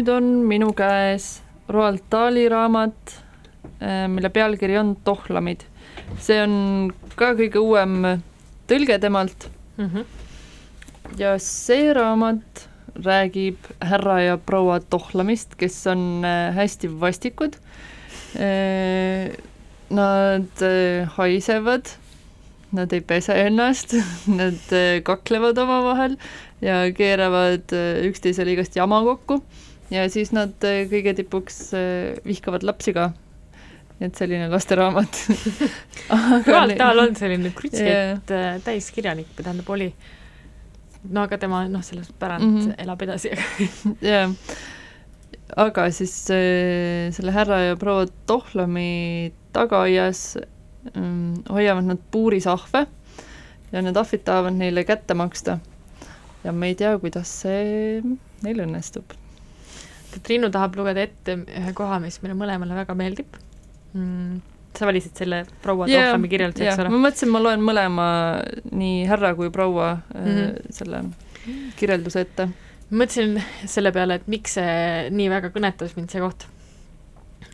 nüüd 0.00 0.08
on 0.14 0.28
minu 0.48 0.70
käes 0.72 1.42
Roald 1.68 2.06
Dahli 2.08 2.46
raamat, 2.48 3.10
mille 4.08 4.30
pealkiri 4.32 4.78
on 4.80 4.94
Tohlamid. 5.04 5.66
see 6.16 6.38
on 6.40 6.88
ka 7.20 7.34
kõige 7.36 7.60
uuem 7.60 8.22
tõlge 8.66 8.96
temalt 8.98 9.44
mm. 9.76 9.90
-hmm. 9.90 10.04
ja 11.20 11.34
see 11.38 11.92
raamat 11.92 12.64
räägib 12.96 13.56
härra 13.80 14.22
ja 14.22 14.38
proua 14.38 14.80
Tohlamist, 14.80 15.54
kes 15.56 15.86
on 15.86 16.24
äh, 16.24 16.54
hästi 16.54 16.88
vastikud. 17.00 17.60
Äh, 18.40 19.36
nad 19.90 20.62
äh, 20.62 21.08
haisevad, 21.16 21.92
nad 22.72 22.92
ei 22.92 23.00
pese 23.00 23.34
ennast, 23.34 23.94
nad 24.40 24.76
kaklevad 25.04 25.58
omavahel 25.58 26.16
ja 26.60 26.86
keeravad 26.92 27.72
üksteisele 28.08 28.52
igast 28.56 28.76
jama 28.76 29.04
kokku 29.04 29.42
ja 29.90 30.06
siis 30.12 30.32
nad 30.32 30.54
kõige 30.62 31.14
tipuks 31.18 31.58
vihkavad 32.26 32.66
lapsi 32.66 32.94
ka 32.96 33.10
et 34.00 34.16
selline 34.16 34.48
lasteraamat 34.48 35.18
Roald 36.48 36.78
Dahl 36.80 37.02
on 37.02 37.16
selline 37.18 37.52
krutsi 37.56 37.84
yeah., 37.84 38.16
et 38.16 38.64
täiskirjanik, 38.64 39.32
tähendab, 39.36 39.68
oli 39.68 39.90
no 41.08 41.24
aga 41.24 41.38
tema 41.40 41.64
noh, 41.68 41.82
selles 41.84 42.12
pärand 42.18 42.44
mm 42.44 42.60
-hmm. 42.60 42.74
elab 42.84 43.02
edasi 43.02 43.32
jah, 44.12 44.32
aga 45.56 45.90
siis 45.90 46.14
äh, 46.30 47.12
selle 47.12 47.32
härra 47.32 47.60
ja 47.60 47.76
proua 47.76 48.06
Tohlami 48.26 49.32
tagaaias 49.52 50.38
ähm, 50.96 51.34
hoiavad 51.48 51.84
nad 51.84 51.98
puuris 52.10 52.46
ahve 52.46 52.86
ja 53.72 53.82
need 53.82 53.96
ahvid 53.96 54.24
tahavad 54.24 54.54
neile 54.54 54.84
kätte 54.84 55.14
maksta. 55.14 55.58
ja 56.44 56.52
me 56.52 56.66
ei 56.66 56.74
tea, 56.74 56.98
kuidas 56.98 57.40
see 57.42 58.02
neil 58.42 58.62
õnnestub. 58.64 59.04
Triinu 60.18 60.50
tahab 60.50 60.76
lugeda 60.78 61.04
ette 61.06 61.36
ühe 61.46 61.74
koha, 61.76 62.00
mis 62.02 62.20
meile 62.22 62.38
mõlemale 62.38 62.78
väga 62.82 62.96
meeldib 62.98 63.38
mm 63.94 64.40
sa 64.76 64.86
valisid 64.86 65.16
selle 65.18 65.42
proua 65.62 65.88
yeah, 65.90 66.10
Tohlami 66.10 66.30
kirjelduse, 66.30 66.66
eks 66.68 66.82
ole? 66.82 66.92
ma 66.92 67.00
mõtlesin, 67.06 67.30
ma 67.32 67.42
loen 67.42 67.64
mõlema, 67.64 68.06
nii 68.70 69.06
härra 69.10 69.32
kui 69.38 69.50
proua 69.54 69.96
mm 70.14 70.28
-hmm. 70.28 70.74
selle 70.76 71.02
kirjelduse 71.80 72.20
ette. 72.26 72.48
mõtlesin 72.90 73.40
selle 73.66 73.92
peale, 73.92 74.20
et 74.20 74.28
miks 74.28 74.54
see 74.58 75.10
nii 75.10 75.28
väga 75.30 75.50
kõnetas 75.54 75.96
mind, 75.96 76.10
see 76.10 76.20
koht. 76.22 76.46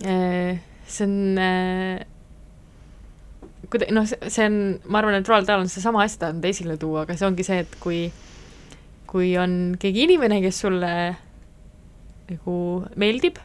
Äh, 0.05 0.61
see 0.87 1.05
on 1.05 1.39
äh, 1.39 2.05
kuida-, 3.71 3.91
noh, 3.93 4.07
see 4.07 4.47
on, 4.47 4.81
ma 4.89 4.99
arvan, 4.99 5.15
et 5.15 5.29
Roald 5.29 5.47
Dahl 5.49 5.65
on 5.65 5.69
seesama 5.69 6.03
asja 6.05 6.27
tahtnud 6.27 6.45
esile 6.45 6.77
tuua, 6.77 7.03
aga 7.03 7.17
see 7.17 7.29
ongi 7.29 7.45
see, 7.45 7.59
et 7.65 7.77
kui 7.81 8.13
kui 9.07 9.37
on 9.39 9.77
keegi 9.79 10.03
inimene, 10.03 10.41
kes 10.43 10.61
sulle 10.61 11.17
nagu 12.31 12.57
meeldib 12.97 13.41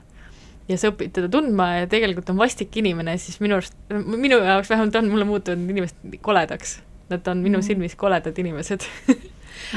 ja 0.70 0.78
sa 0.80 0.92
õpid 0.92 1.14
teda 1.18 1.30
tundma 1.32 1.68
ja 1.82 1.90
tegelikult 1.92 2.30
on 2.34 2.40
vastik 2.40 2.76
inimene, 2.80 3.18
siis 3.22 3.42
minu 3.44 3.60
arust, 3.60 3.76
minu 3.90 4.40
jaoks 4.40 4.72
vähemalt 4.72 4.96
on 5.02 5.12
mulle 5.12 5.28
muutunud 5.28 5.70
inimesed 5.74 6.18
koledaks. 6.24 6.80
Nad 7.12 7.28
on 7.28 7.42
minu 7.44 7.60
mm. 7.60 7.66
silmis 7.68 7.98
koledad 8.00 8.38
inimesed 8.40 8.86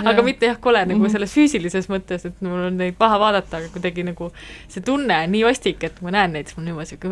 aga 0.02 0.18
ja. 0.20 0.24
mitte 0.26 0.46
jah, 0.48 0.60
kole 0.60 0.84
nagu 0.86 0.98
mm 0.98 1.06
-hmm. 1.06 1.12
selles 1.12 1.34
füüsilises 1.34 1.88
mõttes, 1.90 2.26
et 2.26 2.40
mul 2.42 2.68
on 2.68 2.78
neid 2.78 2.94
paha 2.98 3.18
vaadata, 3.20 3.56
aga 3.58 3.68
kuidagi 3.74 4.04
nagu 4.06 4.30
see 4.68 4.82
tunne 4.84 5.18
on 5.24 5.30
nii 5.34 5.44
vastik, 5.44 5.84
et 5.84 6.00
ma 6.02 6.14
näen 6.14 6.32
neid, 6.32 6.46
siis 6.46 6.56
mul 6.56 6.62
on 6.62 6.68
niimoodi 6.72 6.88
siuke 6.92 7.08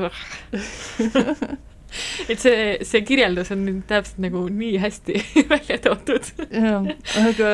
et 2.32 2.40
see, 2.40 2.78
see 2.88 3.02
kirjeldus 3.04 3.52
on 3.52 3.66
nüüd 3.66 3.82
täpselt 3.88 4.22
nagu 4.24 4.46
nii 4.48 4.78
hästi 4.80 5.24
välja 5.52 5.78
toodud. 5.84 6.32
jah, 6.48 6.88
aga 7.26 7.52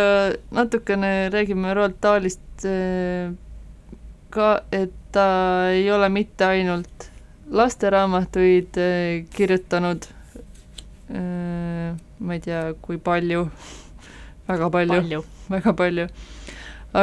natukene 0.60 1.12
räägime 1.34 1.74
Roald 1.74 1.98
Dahlist 2.02 2.64
äh, 2.64 3.34
ka, 4.30 4.62
et 4.72 4.92
ta 5.12 5.26
ei 5.72 5.90
ole 5.92 6.08
mitte 6.12 6.44
ainult 6.44 7.08
lasteraamatuid 7.50 8.76
äh, 8.76 9.24
kirjutanud, 9.34 10.08
äh, 11.10 11.96
ma 12.18 12.36
ei 12.36 12.42
tea, 12.44 12.62
kui 12.82 12.98
palju, 13.00 13.46
väga 14.48 14.70
palju, 14.70 15.00
palju., 15.00 15.22
väga 15.48 15.74
palju, 15.76 16.08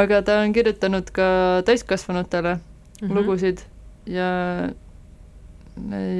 aga 0.00 0.22
ta 0.22 0.40
on 0.44 0.54
kirjutanud 0.54 1.10
ka 1.14 1.28
täiskasvanutele 1.66 2.54
mm 2.54 2.60
-hmm. 3.08 3.14
lugusid 3.14 3.64
ja, 4.06 4.30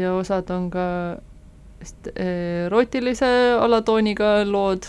ja 0.01 0.15
osad 0.15 0.51
on 0.51 0.71
ka 0.71 1.17
vist 1.81 2.09
erootilise 2.17 3.27
alatooniga 3.61 4.45
lood. 4.45 4.87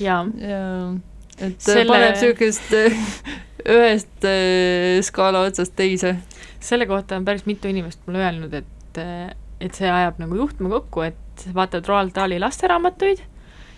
ja, 0.00 0.26
ja 0.38 0.94
et 1.38 1.60
Selle... 1.60 1.86
paneb 1.86 2.14
niisugust 2.14 2.72
ühest 3.70 4.26
äh, 4.26 5.02
skaala 5.04 5.44
otsast 5.46 5.76
teise. 5.78 6.16
selle 6.60 6.86
kohta 6.86 7.16
on 7.16 7.24
päris 7.24 7.46
mitu 7.46 7.68
inimest 7.68 8.00
mulle 8.06 8.24
öelnud, 8.24 8.54
et, 8.54 8.98
äh, 9.00 9.30
et 9.60 9.74
see 9.74 9.88
ajab 9.90 10.20
nagu 10.22 10.38
juhtme 10.38 10.70
kokku, 10.72 11.06
et 11.06 11.48
vaatad 11.54 11.86
Roald 11.88 12.14
Dahli 12.14 12.38
lasteraamatuid 12.40 13.20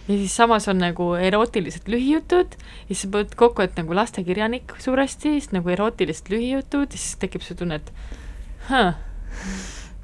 ja 0.08 0.14
siis 0.14 0.36
samas 0.36 0.68
on 0.68 0.80
nagu 0.80 1.12
erootilised 1.14 1.88
lühijutud 1.90 2.56
ja 2.56 2.86
siis 2.88 3.04
sa 3.04 3.12
paned 3.12 3.34
kokku, 3.36 3.62
et 3.64 3.76
nagu 3.76 3.96
lastekirjanik 3.96 4.72
suuresti, 4.80 5.36
siis 5.36 5.50
nagu 5.52 5.68
erootilised 5.74 6.30
lühijutud 6.32 6.88
ja 6.88 7.00
siis 7.00 7.18
tekib 7.20 7.44
see 7.44 7.58
tunne, 7.58 7.80
et 7.82 7.92
huh, 8.70 8.94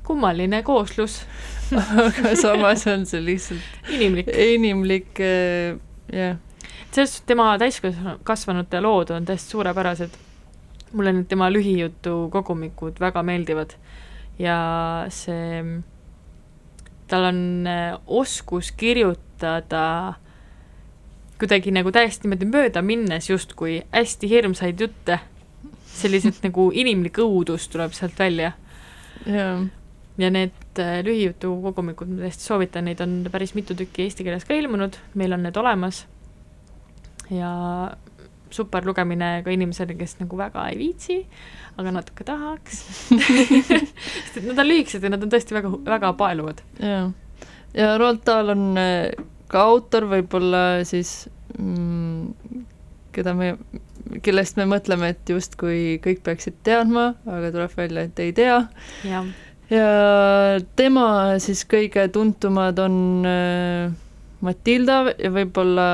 kummaline 0.04 0.62
kooslus. 0.66 1.22
Aga 2.04 2.34
samas 2.36 2.84
on 2.92 3.06
see 3.08 3.22
lihtsalt 3.24 3.94
inimlik, 3.96 4.28
inimlik 4.28 5.22
äh, 5.24 5.78
jah 6.12 6.36
selles 6.94 7.10
suhtes 7.10 7.26
tema 7.26 7.56
täiskasvanute 7.58 8.80
lood 8.80 9.10
on 9.10 9.24
täiesti 9.26 9.50
suurepärased. 9.50 10.10
mulle 10.92 11.12
need 11.12 11.26
tema 11.26 11.48
lühijutu 11.50 12.28
kogumikud 12.30 13.00
väga 13.00 13.22
meeldivad. 13.22 13.74
ja 14.38 15.06
see, 15.10 15.64
tal 17.06 17.24
on 17.24 17.66
äh, 17.66 17.98
oskus 18.06 18.72
kirjutada 18.72 20.14
kuidagi 21.38 21.74
nagu 21.74 21.90
täiesti 21.92 22.28
niimoodi 22.28 22.46
mööda 22.46 22.82
minnes 22.82 23.30
justkui 23.30 23.82
hästi 23.92 24.30
hirmsaid 24.30 24.80
jutte, 24.80 25.18
sellised 25.98 26.42
nagu 26.46 26.70
inimlik 26.72 27.18
õudus 27.18 27.68
tuleb 27.68 27.92
sealt 27.92 28.18
välja. 28.18 28.52
ja 29.26 30.30
need 30.30 30.78
äh, 30.78 31.02
lühijutu 31.02 31.56
kogumikud, 31.62 32.08
ma 32.08 32.22
täiesti 32.22 32.44
soovitan, 32.44 32.86
neid 32.86 33.00
on 33.00 33.24
päris 33.32 33.54
mitu 33.58 33.74
tükki 33.74 34.06
eesti 34.06 34.22
keeles 34.22 34.46
ka 34.46 34.54
ilmunud, 34.54 34.94
meil 35.14 35.32
on 35.34 35.42
need 35.42 35.56
olemas 35.56 36.04
ja 37.30 37.52
super 38.54 38.86
lugemine 38.86 39.42
ka 39.44 39.52
inimesele, 39.54 39.96
kes 39.98 40.18
nagu 40.20 40.38
väga 40.38 40.68
ei 40.70 40.78
viitsi, 40.78 41.18
aga 41.80 41.94
natuke 41.96 42.26
tahaks 42.26 42.82
sest 43.10 44.36
et 44.38 44.44
nad 44.46 44.60
on 44.62 44.68
lühikesed 44.68 45.04
ja 45.04 45.12
nad 45.14 45.24
on 45.24 45.32
tõesti 45.32 45.56
väga, 45.56 45.72
väga 45.88 46.12
paeluvad. 46.18 46.62
jaa, 46.78 47.08
ja 47.74 47.94
Roald 47.98 48.22
Dahl 48.26 48.54
on 48.54 48.68
äh, 48.80 49.10
ka 49.50 49.64
autor 49.70 50.06
võib-olla 50.10 50.84
siis 50.86 51.24
mm, 51.58 52.62
keda 53.14 53.34
me, 53.38 53.54
kellest 54.24 54.58
me 54.58 54.66
mõtleme, 54.70 55.12
et 55.14 55.30
justkui 55.30 55.98
kõik 56.04 56.22
peaksid 56.26 56.60
teadma, 56.66 57.12
aga 57.26 57.50
tuleb 57.54 57.74
välja, 57.78 58.06
et 58.08 58.22
ei 58.22 58.34
tea. 58.36 58.60
ja 59.72 59.88
tema 60.78 61.06
siis 61.42 61.64
kõige 61.70 62.06
tuntumad 62.14 62.78
on 62.82 62.96
äh, 63.28 63.94
Matilda 64.44 65.14
ja 65.16 65.30
võib-olla 65.34 65.88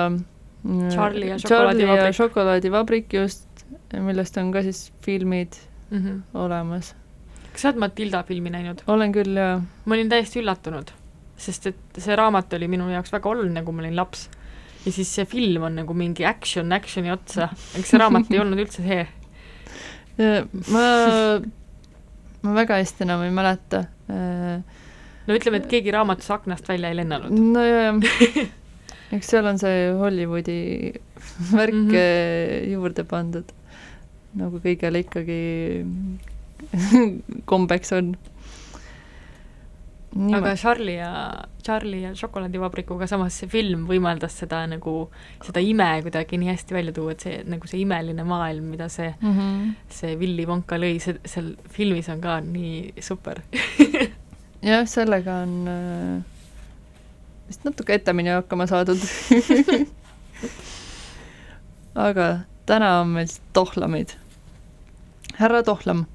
Charlie 0.66 1.30
ja 1.30 1.38
šokolaadivabrik. 1.40 2.14
šokolaadivabrik 2.16 3.14
just, 3.14 3.64
millest 3.92 4.36
on 4.40 4.52
ka 4.52 4.62
siis 4.62 4.90
filmid 5.02 5.56
mm 5.90 5.98
-hmm. 5.98 6.20
olemas. 6.34 6.94
kas 7.52 7.62
sa 7.62 7.68
oled 7.68 7.78
Matilda 7.78 8.22
filmi 8.22 8.50
näinud? 8.50 8.82
olen 8.86 9.12
küll, 9.12 9.36
jaa. 9.36 9.62
ma 9.84 9.94
olin 9.94 10.08
täiesti 10.08 10.40
üllatunud, 10.40 10.92
sest 11.36 11.66
et 11.66 11.76
see 11.98 12.16
raamat 12.16 12.52
oli 12.52 12.68
minu 12.68 12.90
jaoks 12.90 13.12
väga 13.12 13.28
oluline, 13.28 13.62
kui 13.62 13.74
ma 13.74 13.82
olin 13.82 13.96
laps. 13.96 14.28
ja 14.86 14.92
siis 14.92 15.14
see 15.14 15.24
film 15.24 15.62
on 15.62 15.74
nagu 15.74 15.94
mingi 15.94 16.26
action 16.26 16.72
action'i 16.72 17.12
otsa, 17.12 17.48
eks 17.78 17.90
see 17.90 17.98
raamat 17.98 18.30
ei 18.30 18.38
olnud 18.38 18.58
üldse 18.58 18.82
see. 18.82 19.06
ma, 20.72 20.84
ma 22.42 22.54
väga 22.54 22.76
hästi 22.76 23.04
enam 23.04 23.22
ei 23.22 23.30
mäleta. 23.30 23.84
no 25.26 25.34
ütleme, 25.34 25.56
et 25.56 25.66
keegi 25.66 25.90
raamatus 25.90 26.30
aknast 26.30 26.68
välja 26.68 26.88
ei 26.88 26.96
lennanud. 26.96 27.30
no 27.30 27.64
jaa 27.64 27.92
eks 29.10 29.32
seal 29.32 29.46
on 29.50 29.58
see 29.58 29.90
Hollywoodi 29.98 30.60
värk 31.50 31.74
mm 31.74 31.88
-hmm. 31.90 32.70
juurde 32.72 33.04
pandud, 33.04 33.52
nagu 34.38 34.60
kõigele 34.62 35.02
ikkagi 35.04 35.40
kombeks 37.50 37.92
on. 37.92 38.14
Aga 40.34 40.56
Charlie 40.58 40.96
ja, 40.96 41.10
Charlie 41.62 42.00
ja 42.02 42.14
šokolaadivabrikuga 42.18 43.06
samas 43.06 43.36
see 43.38 43.48
film 43.48 43.84
võimaldas 43.86 44.34
seda 44.42 44.64
nagu, 44.66 45.08
seda 45.42 45.62
ime 45.62 45.86
kuidagi 46.02 46.38
nii 46.38 46.50
hästi 46.50 46.74
välja 46.74 46.92
tuua, 46.92 47.12
et 47.12 47.20
see 47.20 47.44
nagu 47.46 47.70
see 47.70 47.84
imeline 47.84 48.24
maailm, 48.24 48.72
mida 48.74 48.88
see 48.88 49.14
mm, 49.20 49.38
-hmm. 49.38 49.70
see 49.88 50.16
Willy 50.16 50.46
Wonka 50.46 50.78
lõi, 50.78 50.98
see, 50.98 51.14
seal 51.24 51.54
filmis 51.70 52.08
on 52.08 52.20
ka 52.20 52.40
nii 52.40 52.92
super 53.00 53.42
jah, 54.70 54.86
sellega 54.86 55.42
on 55.42 55.68
äh 55.68 56.39
vist 57.50 57.66
natuke 57.66 57.98
etemini 57.98 58.30
hakkama 58.30 58.66
saadud 58.70 59.02
aga 62.08 62.30
täna 62.66 63.00
on 63.00 63.08
meil 63.18 63.28
tohlamid. 63.52 64.14
härra 65.36 65.62
Tohlam 65.66 66.06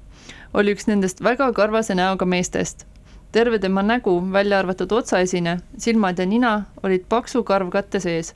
oli 0.56 0.72
üks 0.72 0.86
nendest 0.88 1.20
väga 1.24 1.50
karvase 1.52 1.94
näoga 1.94 2.24
meestest. 2.24 2.86
terve 3.32 3.58
tema 3.58 3.82
nägu, 3.82 4.32
välja 4.32 4.58
arvatud 4.58 4.92
otsaesine, 4.92 5.58
silmad 5.78 6.18
ja 6.18 6.26
nina 6.26 6.64
olid 6.82 7.04
paksu 7.08 7.42
karvkatte 7.44 8.00
sees. 8.00 8.34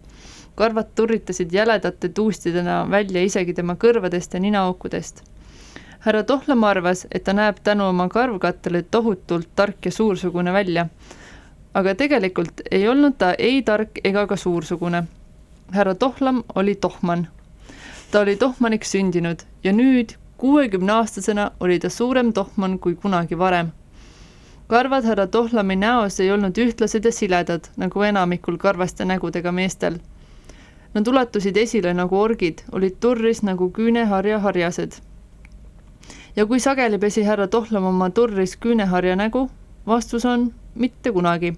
karvad 0.55 0.86
turritasid 0.94 1.53
jäledate 1.53 2.09
tuustidena 2.09 2.90
välja 2.90 3.22
isegi 3.22 3.55
tema 3.55 3.74
kõrvadest 3.74 4.34
ja 4.34 4.40
ninaaukudest. 4.40 5.24
härra 6.01 6.22
Tohlam 6.22 6.64
arvas, 6.64 7.07
et 7.11 7.24
ta 7.24 7.32
näeb 7.32 7.57
tänu 7.64 7.88
oma 7.88 8.09
karvkattele 8.09 8.82
tohutult 8.82 9.48
tark 9.57 9.84
ja 9.84 9.92
suursugune 9.92 10.53
välja. 10.53 10.86
Aga 11.74 11.94
tegelikult 11.94 12.62
ei 12.70 12.88
olnud 12.88 13.18
ta 13.18 13.34
ei 13.38 13.62
tark 13.62 14.00
ega 14.04 14.26
ka 14.26 14.36
suursugune. 14.36 15.04
härra 15.72 15.94
Tohlam 15.94 16.44
oli 16.54 16.74
tohman 16.74 17.28
ta 18.10 18.20
oli 18.20 18.36
tohmaniks 18.36 18.90
sündinud 18.90 19.42
ja 19.64 19.72
nüüd, 19.72 20.16
kuuekümneaastasena, 20.36 21.50
oli 21.60 21.78
ta 21.78 21.88
suurem 21.88 22.32
tohman 22.32 22.78
kui 22.78 22.94
kunagi 22.94 23.38
varem. 23.38 23.68
karvad 24.66 25.04
härra 25.04 25.26
Tohlami 25.26 25.76
näos 25.76 26.20
ei 26.20 26.30
olnud 26.32 26.58
ühtlased 26.58 27.04
ja 27.04 27.12
siledad, 27.12 27.64
nagu 27.76 28.02
enamikul 28.02 28.56
karvaste 28.56 29.04
nägudega 29.04 29.52
meestel. 29.52 29.98
Nad 30.94 31.08
ulatusid 31.08 31.56
esile 31.56 31.94
nagu 31.94 32.16
orgid, 32.18 32.62
olid 32.72 32.96
turris 33.00 33.42
nagu 33.42 33.70
küüneharja 33.70 34.38
harjased. 34.38 34.92
ja 36.36 36.46
kui 36.46 36.60
sageli 36.60 36.98
pesi 36.98 37.22
härra 37.22 37.46
Tohlam 37.46 37.84
oma 37.84 38.10
turris 38.10 38.56
küüneharja 38.56 39.16
nägu, 39.16 39.50
vastus 39.86 40.24
on 40.24 40.52
mitte 40.74 41.12
kunagi. 41.12 41.54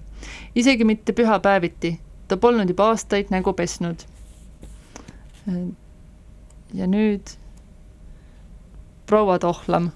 isegi 0.55 0.83
mitte 0.83 1.13
pühapäeviti, 1.13 1.99
ta 2.27 2.37
polnud 2.37 2.69
juba 2.69 2.87
aastaid 2.93 3.29
nägu 3.29 3.53
pesnud 3.53 4.05
ja 6.73 6.87
nüüd 6.87 7.35
proua 9.05 9.39
Tohlam. 9.39 9.91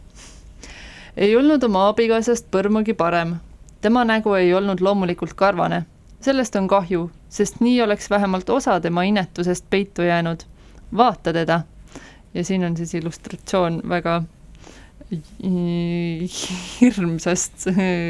ei 1.17 1.35
olnud 1.35 1.63
oma 1.63 1.87
abikaasast 1.89 2.51
põrmugi 2.51 2.93
parem. 2.93 3.35
tema 3.81 4.03
nägu 4.05 4.33
ei 4.33 4.53
olnud 4.53 4.81
loomulikult 4.81 5.33
karvane. 5.33 5.85
sellest 6.21 6.55
on 6.55 6.67
kahju, 6.67 7.11
sest 7.29 7.61
nii 7.61 7.81
oleks 7.81 8.09
vähemalt 8.09 8.49
osa 8.49 8.79
tema 8.81 9.03
inetusest 9.03 9.65
peitu 9.69 10.01
jäänud. 10.01 10.43
vaata 10.97 11.33
teda. 11.33 11.61
ja 12.33 12.43
siin 12.43 12.65
on 12.65 12.77
siis 12.77 12.93
illustratsioon 12.93 13.81
väga 13.89 14.23
hirmsast, 16.81 17.65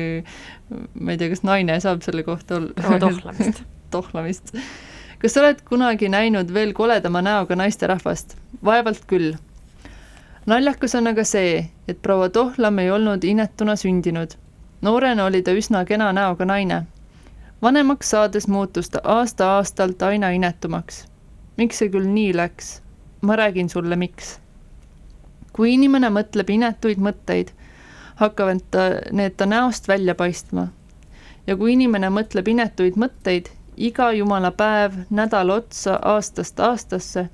ma 0.99 1.11
ei 1.11 1.18
tea, 1.18 1.30
kas 1.32 1.43
naine 1.47 1.80
saab 1.80 2.01
selle 2.03 2.24
kohta 2.28 2.55
olla. 2.55 2.99
tohlamist 2.99 3.63
tohlamist 3.95 4.55
kas 5.22 5.34
sa 5.34 5.41
oled 5.41 5.61
kunagi 5.65 6.09
näinud 6.09 6.53
veel 6.53 6.74
koledama 6.74 7.22
näoga 7.22 7.55
naisterahvast? 7.55 8.36
vaevalt 8.65 9.05
küll. 9.07 9.34
naljakas 10.45 10.95
on 10.95 11.07
aga 11.07 11.24
see, 11.24 11.65
et 11.88 12.01
proua 12.01 12.30
Tohlam 12.30 12.80
ei 12.80 12.91
olnud 12.91 13.24
inetuna 13.24 13.76
sündinud. 13.76 14.36
noorena 14.82 15.26
oli 15.26 15.41
ta 15.41 15.51
üsna 15.51 15.86
kena 15.86 16.11
näoga 16.13 16.45
naine. 16.45 16.84
vanemaks 17.61 18.09
saades 18.09 18.47
muutus 18.47 18.89
ta 18.89 19.01
aasta-aastalt 19.03 20.01
aina 20.01 20.30
inetumaks. 20.30 21.05
miks 21.57 21.78
see 21.78 21.89
küll 21.89 22.05
nii 22.13 22.36
läks? 22.36 22.82
ma 23.22 23.36
räägin 23.36 23.70
sulle, 23.70 23.95
miks. 23.95 24.39
kui 25.53 25.74
inimene 25.74 26.09
mõtleb 26.09 26.49
inetuid 26.49 27.01
mõtteid, 27.01 27.51
hakkavad 28.18 28.61
ta, 28.72 28.89
need 29.11 29.38
ta 29.38 29.45
näost 29.45 29.88
välja 29.88 30.15
paistma. 30.15 30.68
ja 31.47 31.55
kui 31.57 31.74
inimene 31.74 32.09
mõtleb 32.09 32.47
inetuid 32.51 32.97
mõtteid, 32.99 33.47
iga 33.78 34.11
jumala 34.11 34.51
päev, 34.51 34.93
nädal 35.09 35.49
otsa, 35.53 35.99
aastast 36.01 36.59
aastasse, 36.59 37.28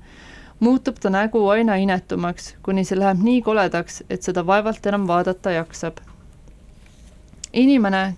muutub 0.60 1.00
ta 1.00 1.10
nägu 1.10 1.40
aina 1.48 1.76
inetumaks, 1.80 2.54
kuni 2.62 2.84
see 2.84 2.98
läheb 2.98 3.22
nii 3.24 3.40
koledaks, 3.42 4.02
et 4.10 4.22
seda 4.22 4.44
vaevalt 4.46 4.86
enam 4.86 5.08
vaadata 5.08 5.50
jaksab. 5.50 5.98
inimene, 7.52 8.16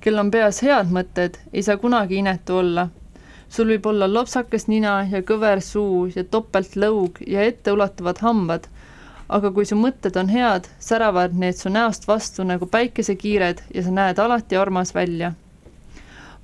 kel 0.00 0.18
on 0.18 0.30
peas 0.30 0.62
head 0.62 0.92
mõtted, 0.92 1.38
ei 1.52 1.62
saa 1.62 1.76
kunagi 1.76 2.20
inetu 2.20 2.56
olla. 2.56 2.88
sul 3.48 3.68
võib 3.68 3.86
olla 3.86 4.12
lopsakas 4.12 4.68
nina 4.68 5.08
ja 5.10 5.22
kõver 5.22 5.60
suu 5.60 6.06
ja 6.16 6.24
topeltlõug 6.24 7.18
ja 7.26 7.42
etteulatuvad 7.42 8.18
hambad, 8.20 8.68
aga 9.32 9.50
kui 9.50 9.64
su 9.64 9.76
mõtted 9.80 10.16
on 10.20 10.28
head, 10.28 10.68
säravad 10.78 11.32
need 11.44 11.56
su 11.56 11.72
näost 11.72 12.08
vastu 12.08 12.44
nagu 12.44 12.66
päikesekiired 12.66 13.64
ja 13.74 13.82
sa 13.82 13.94
näed 14.00 14.20
alati 14.20 14.60
armas 14.60 14.94
välja 14.94 15.32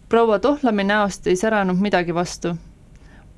proua 0.08 0.38
Tohlami 0.38 0.84
näost 0.84 1.26
ei 1.26 1.36
säranud 1.36 1.76
midagi 1.76 2.14
vastu. 2.14 2.56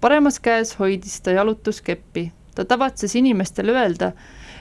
paremas 0.01 0.40
käes 0.40 0.78
hoidis 0.78 1.20
ta 1.20 1.30
jalutuskeppi. 1.30 2.32
ta 2.55 2.64
tavatses 2.64 3.16
inimestele 3.16 3.72
öelda, 3.72 4.12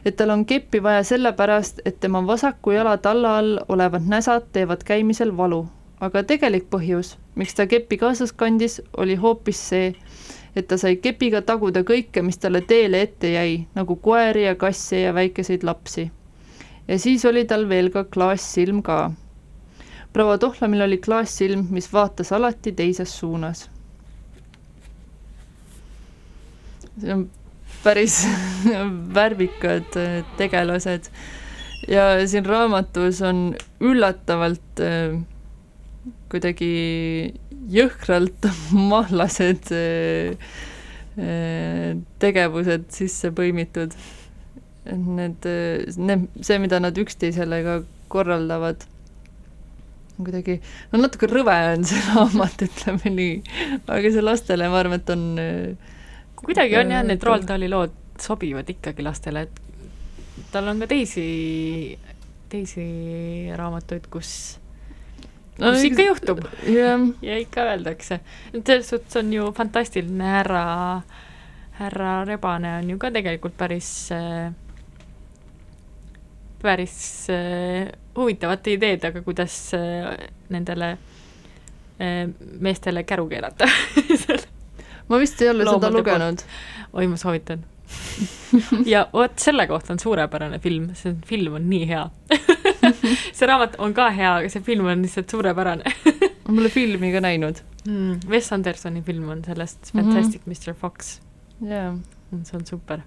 et 0.05 0.15
tal 0.15 0.29
on 0.29 0.45
keppi 0.45 0.83
vaja 0.83 1.03
sellepärast, 1.03 1.81
et 1.85 1.99
tema 1.99 2.27
vasaku 2.27 2.71
jala 2.71 2.97
talla 2.97 3.37
all 3.37 3.59
olevad 3.67 4.01
näsad 4.07 4.43
teevad 4.51 4.83
käimisel 4.83 5.37
valu. 5.37 5.67
aga 6.01 6.23
tegelik 6.23 6.65
põhjus, 6.69 7.17
miks 7.35 7.55
ta 7.55 7.67
keppi 7.67 7.97
kaasas 7.97 8.33
kandis, 8.33 8.81
oli 8.97 9.15
hoopis 9.15 9.69
see, 9.69 9.95
et 10.55 10.67
ta 10.67 10.77
sai 10.77 10.95
kepiga 10.97 11.41
taguda 11.41 11.83
kõike, 11.83 12.21
mis 12.25 12.37
talle 12.37 12.61
teele 12.61 13.01
ette 13.01 13.33
jäi, 13.33 13.65
nagu 13.75 13.95
koeri 13.95 14.45
ja 14.47 14.55
kasse 14.55 15.01
ja 15.05 15.13
väikeseid 15.13 15.63
lapsi. 15.63 16.11
ja 16.87 16.99
siis 16.99 17.25
oli 17.25 17.45
tal 17.45 17.69
veel 17.69 17.89
ka 17.93 18.03
klaassilm 18.03 18.81
ka 18.81 19.11
proua 20.13 20.37
Tohlamil 20.37 20.81
oli 20.81 20.97
klaassilm, 20.97 21.67
mis 21.71 21.91
vaatas 21.93 22.31
alati 22.33 22.71
teises 22.71 23.19
suunas. 23.19 23.69
see 26.99 27.13
on 27.13 27.29
päris 27.83 28.15
värvikad 29.15 29.93
äh, 29.95 30.25
tegelased 30.37 31.05
ja 31.87 32.27
siin 32.27 32.45
raamatus 32.45 33.21
on 33.21 33.55
üllatavalt 33.79 34.81
äh, 34.83 35.15
kuidagi 36.29 36.73
jõhkralt 37.67 38.47
mahlased 38.91 39.73
äh, 39.75 40.53
tegevused 42.21 42.87
sisse 42.95 43.33
põimitud. 43.35 43.95
need, 44.89 45.43
need, 45.97 46.21
see, 46.41 46.57
mida 46.57 46.79
nad 46.79 46.97
üksteisele 46.97 47.59
ka 47.65 47.73
korraldavad 48.09 48.85
kuidagi, 50.19 50.57
no 50.91 51.01
natuke 51.03 51.29
rõve 51.29 51.55
on 51.73 51.85
see 51.87 51.99
raamat, 52.09 52.63
ütleme 52.65 53.11
nii, 53.13 53.35
aga 53.87 54.11
see 54.11 54.23
lastele, 54.23 54.67
ma 54.71 54.81
arvan, 54.81 54.99
et 54.99 55.11
on 55.13 55.25
kuidagi 56.39 56.79
on 56.79 56.93
jah, 56.95 57.03
need 57.07 57.23
Roald 57.23 57.47
Dahli 57.47 57.69
lood 57.71 57.95
sobivad 58.19 58.69
ikkagi 58.71 59.05
lastele, 59.05 59.45
et 59.47 60.49
tal 60.51 60.67
on 60.71 60.81
ka 60.81 60.89
teisi, 60.91 61.27
teisi 62.51 62.85
raamatuid, 63.55 64.09
kus 64.11 64.58
no, 65.59 65.73
kus 65.73 65.85
ikka 65.89 66.05
juhtub 66.07 66.41
yeah. 66.67 67.01
ja 67.21 67.37
ikka 67.39 67.67
öeldakse. 67.71 68.19
selles 68.65 68.89
suhtes 68.89 69.19
on 69.19 69.33
ju 69.33 69.51
fantastiline 69.57 70.23
härra, 70.23 71.01
härra 71.79 72.25
Rebane 72.25 72.77
on 72.77 72.89
ju 72.89 72.97
ka 72.97 73.11
tegelikult 73.11 73.57
päris 73.57 74.11
äh, 74.11 74.51
päris 76.61 77.29
äh, 77.29 77.89
huvitavate 78.15 78.73
ideedega, 78.73 79.21
kuidas 79.21 79.73
äh, 79.73 80.15
nendele 80.49 80.97
meestele 82.63 83.03
käru 83.03 83.25
keerata 83.27 83.67
ma 85.09 85.17
vist 85.19 85.41
ei 85.41 85.49
ole 85.51 85.65
seda 85.67 85.89
lugenud. 85.91 86.45
oi, 86.93 87.07
ma 87.11 87.17
soovitan 87.19 87.65
ja 88.93 89.07
vot 89.13 89.39
selle 89.39 89.67
kohta 89.67 89.93
on 89.93 89.99
suurepärane 89.99 90.59
film, 90.59 90.93
see 90.95 91.15
film 91.27 91.59
on 91.59 91.69
nii 91.69 91.87
hea 91.89 92.05
see 93.37 93.49
raamat 93.49 93.77
on 93.79 93.93
ka 93.97 94.09
hea, 94.15 94.33
aga 94.41 94.49
see 94.53 94.65
film 94.65 94.89
on 94.91 95.05
lihtsalt 95.05 95.29
suurepärane 95.35 95.95
ma 96.45 96.55
pole 96.55 96.73
filmi 96.73 97.13
ka 97.15 97.23
näinud 97.25 97.63
mm,. 97.85 98.25
Wes 98.31 98.51
Andersoni 98.55 99.01
film 99.05 99.29
on 99.29 99.43
sellest 99.45 99.93
Fantastic 99.93 100.45
mm 100.45 100.53
-hmm. 100.53 100.69
Mr 100.69 100.73
Fox. 100.73 101.19
jaa. 101.61 101.95
see 102.43 102.57
on 102.57 102.65
super 102.65 103.01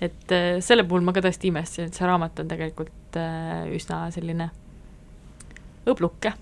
et 0.00 0.32
äh, 0.32 0.60
selle 0.64 0.84
puhul 0.88 1.04
ma 1.04 1.12
ka 1.12 1.22
tõesti 1.24 1.50
imestasin, 1.50 1.90
et 1.90 1.96
see 1.96 2.08
raamat 2.08 2.40
on 2.40 2.48
tegelikult 2.48 3.18
äh, 3.20 3.68
üsna 3.76 4.06
selline 4.14 4.48
õbluke 5.90 6.32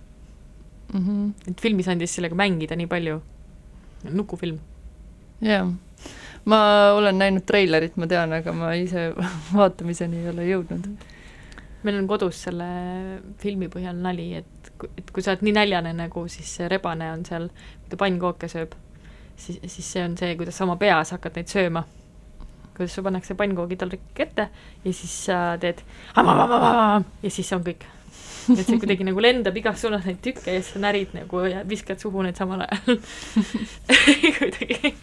mm. 0.93 1.01
-hmm. 1.01 1.51
et 1.51 1.61
filmis 1.61 1.89
andis 1.89 2.15
sellega 2.15 2.39
mängida 2.39 2.77
nii 2.79 2.87
palju, 2.87 3.21
nukufilm. 4.11 4.59
jaa, 5.43 5.67
ma 6.45 6.59
olen 6.97 7.19
näinud 7.19 7.47
treilerit, 7.47 7.97
ma 7.97 8.07
tean, 8.07 8.33
aga 8.33 8.53
ma 8.53 8.73
ise 8.79 9.13
vaatamiseni 9.59 10.23
ei 10.23 10.31
ole 10.33 10.49
jõudnud. 10.53 10.89
Meil 11.89 12.01
on 12.03 12.09
kodus 12.11 12.45
selle 12.49 12.69
filmi 13.41 13.71
põhjal 13.73 13.97
nali, 14.05 14.31
et, 14.43 14.73
et 15.01 15.13
kui 15.13 15.25
sa 15.25 15.33
oled 15.33 15.47
nii 15.47 15.57
näljane 15.57 15.95
nagu, 15.97 16.27
siis 16.31 16.51
see 16.61 16.69
rebane 16.71 17.09
on 17.15 17.25
seal, 17.29 17.49
kui 17.83 17.95
ta 17.95 18.01
pannkooke 18.01 18.51
sööb, 18.53 18.77
siis, 19.37 19.63
siis 19.65 19.95
see 19.97 20.05
on 20.05 20.19
see, 20.21 20.37
kuidas 20.39 20.61
sa 20.61 20.69
oma 20.69 20.77
peas 20.81 21.17
hakkad 21.17 21.41
neid 21.41 21.51
sööma 21.53 21.85
kuidas 22.79 22.95
sul 22.95 23.03
pannakse 23.03 23.35
pannkoogitaldrik 23.35 24.21
ette 24.23 24.49
ja 24.85 24.93
siis 24.95 25.15
sa 25.27 25.59
teed 25.59 25.83
ja 26.15 27.31
siis 27.31 27.51
on 27.53 27.65
kõik. 27.67 27.83
et 28.55 28.63
see 28.63 28.79
kuidagi 28.79 29.05
nagu 29.05 29.21
lendab 29.21 29.57
igas 29.59 29.83
suunas 29.83 30.07
neid 30.07 30.21
tükke 30.23 30.55
ja 30.55 30.63
siis 30.63 30.77
sa 30.77 30.83
närid 30.87 31.11
nagu 31.17 31.43
ja 31.51 31.65
viskad 31.69 31.99
suhu 31.99 32.23
need 32.23 32.39
samal 32.39 32.63
ajal 32.69 33.01
kuidagi. 34.39 34.95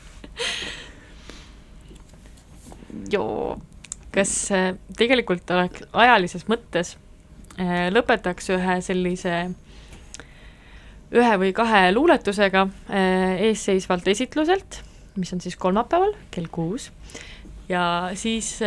joo, 3.12 3.60
kas 4.16 4.32
äh, 4.56 4.74
tegelikult 4.98 5.50
oleks 5.52 5.86
ajalises 5.94 6.48
mõttes 6.52 6.96
äh, 7.60 7.88
lõpetaks 7.94 8.52
ühe 8.56 8.80
sellise 8.86 9.36
ühe 11.16 11.34
või 11.42 11.52
kahe 11.56 11.90
luuletusega 11.94 12.66
äh, 12.90 13.36
eesseisvalt 13.50 14.08
esitluselt, 14.12 14.82
mis 15.20 15.34
on 15.36 15.44
siis 15.44 15.58
kolmapäeval 15.60 16.16
kell 16.34 16.50
kuus, 16.52 16.90
ja 17.70 18.12
siis 18.20 18.58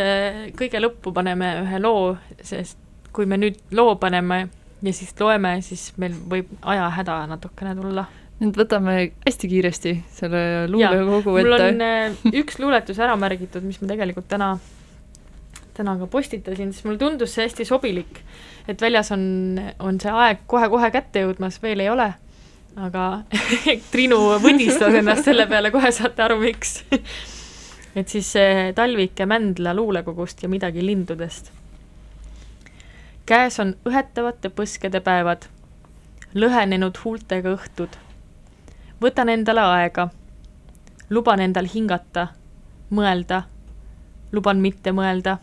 kõige 0.59 0.81
lõppu 0.81 1.13
paneme 1.15 1.53
ühe 1.63 1.81
loo, 1.81 2.15
sest 2.41 2.79
kui 3.15 3.25
me 3.29 3.39
nüüd 3.39 3.59
loo 3.75 3.95
paneme 4.01 4.45
ja 4.85 4.93
siis 4.95 5.13
loeme, 5.19 5.59
siis 5.65 5.91
meil 6.01 6.15
võib 6.29 6.51
ajahäda 6.61 7.23
natukene 7.29 7.75
tulla 7.77 8.05
nüüd 8.39 8.55
võtame 8.55 8.95
hästi 9.25 9.49
kiiresti 9.51 9.93
selle 10.15 10.41
luulekogu 10.71 11.37
ette. 11.41 11.47
mul 11.49 11.55
on 11.59 12.35
üks 12.41 12.59
luuletus 12.61 12.99
ära 13.03 13.17
märgitud, 13.19 13.65
mis 13.67 13.81
ma 13.81 13.89
tegelikult 13.91 14.29
täna, 14.31 14.53
täna 15.79 15.95
ka 15.99 16.07
postitasin, 16.11 16.73
sest 16.73 16.87
mulle 16.87 16.99
tundus 17.01 17.33
see 17.35 17.47
hästi 17.47 17.65
sobilik. 17.67 18.21
et 18.67 18.81
väljas 18.81 19.11
on, 19.15 19.23
on 19.79 19.99
see 19.99 20.11
aeg 20.13 20.43
kohe-kohe 20.47 20.91
kätte 20.93 21.23
jõudmas, 21.25 21.61
veel 21.63 21.83
ei 21.85 21.89
ole, 21.89 22.09
aga 22.77 23.05
Triinu 23.91 24.19
võdistas 24.43 24.99
ennast 25.01 25.27
selle 25.27 25.47
peale, 25.49 25.71
kohe 25.71 25.91
saate 25.95 26.25
aru, 26.25 26.39
miks 26.43 26.79
et 27.95 28.07
siis 28.07 28.33
Talvike 28.75 29.25
Mändla 29.25 29.73
luulekogust 29.73 30.43
ja 30.43 30.49
midagi 30.49 30.85
lindudest. 30.85 31.49
käes 33.25 33.59
on 33.59 33.73
õhetavate 33.89 34.53
põskede 34.53 35.01
päevad, 35.05 35.49
lõhenenud 36.35 37.01
huultega 37.03 37.55
õhtud 37.57 37.97
võtan 39.01 39.29
endale 39.29 39.61
aega, 39.63 40.09
luban 41.09 41.39
endal 41.39 41.67
hingata, 41.73 42.27
mõelda, 42.91 43.43
luban 44.31 44.59
mitte 44.59 44.91
mõelda, 44.95 45.37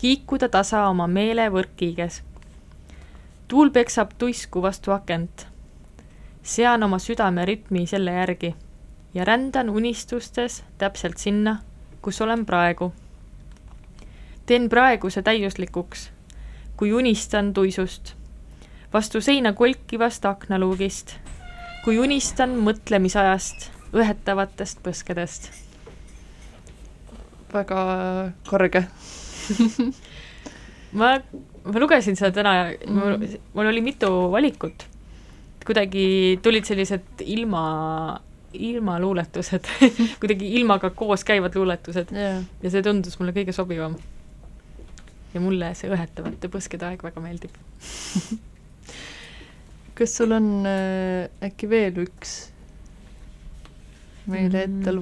kiikuda 0.00 0.48
tasa 0.48 0.86
oma 0.88 1.06
meele 1.06 1.50
võrkkiiges. 1.52 2.22
tuul 3.48 3.70
peksab 3.70 4.10
tuisku 4.18 4.62
vastu 4.62 4.92
akent. 4.92 5.46
sean 6.42 6.82
oma 6.82 6.98
südame 6.98 7.44
rütmi 7.44 7.86
selle 7.86 8.12
järgi 8.12 8.54
ja 9.14 9.24
rändan 9.24 9.70
unistustes 9.70 10.64
täpselt 10.78 11.18
sinna, 11.18 11.56
kus 12.02 12.20
olen 12.20 12.46
praegu. 12.46 12.92
teen 14.46 14.68
praeguse 14.68 15.22
täiuslikuks, 15.22 16.10
kui 16.76 16.92
unistan 16.92 17.52
tuisust, 17.52 18.14
vastu 18.92 19.20
seina 19.20 19.52
kolkivast 19.52 20.24
aknaluugist 20.24 21.18
kui 21.84 21.96
unistan 21.98 22.56
mõtlemisajast, 22.60 23.70
õhetavatest 23.96 24.82
põskedest. 24.84 25.50
väga 27.52 27.78
korge 28.46 28.84
ma, 31.00 31.12
ma 31.64 31.82
lugesin 31.82 32.18
seda 32.18 32.32
täna 32.40 32.54
mm., 32.70 32.96
mul, 32.96 33.38
mul 33.54 33.70
oli 33.72 33.84
mitu 33.84 34.10
valikut. 34.32 34.86
kuidagi 35.66 36.38
tulid 36.42 36.66
sellised 36.66 37.24
ilma, 37.26 37.64
ilmaluuletused 38.56 39.68
kuidagi 40.22 40.54
ilmaga 40.60 40.90
koos 40.90 41.24
käivad 41.24 41.56
luuletused 41.58 42.14
yeah. 42.16 42.40
ja 42.62 42.72
see 42.72 42.82
tundus 42.82 43.18
mulle 43.20 43.34
kõige 43.36 43.54
sobivam. 43.56 43.98
ja 45.34 45.42
mulle 45.42 45.74
see 45.78 45.90
õhetavate 45.92 46.50
põskede 46.52 46.88
aeg 46.88 47.04
väga 47.06 47.22
meeldib 47.22 47.54
kas 50.00 50.16
sul 50.16 50.32
on 50.32 50.66
äh, 50.66 51.28
äkki 51.44 51.68
veel 51.70 52.02
üks 52.06 52.50
meile 54.30 54.64
ette 54.64 54.90
mm. 54.90 54.96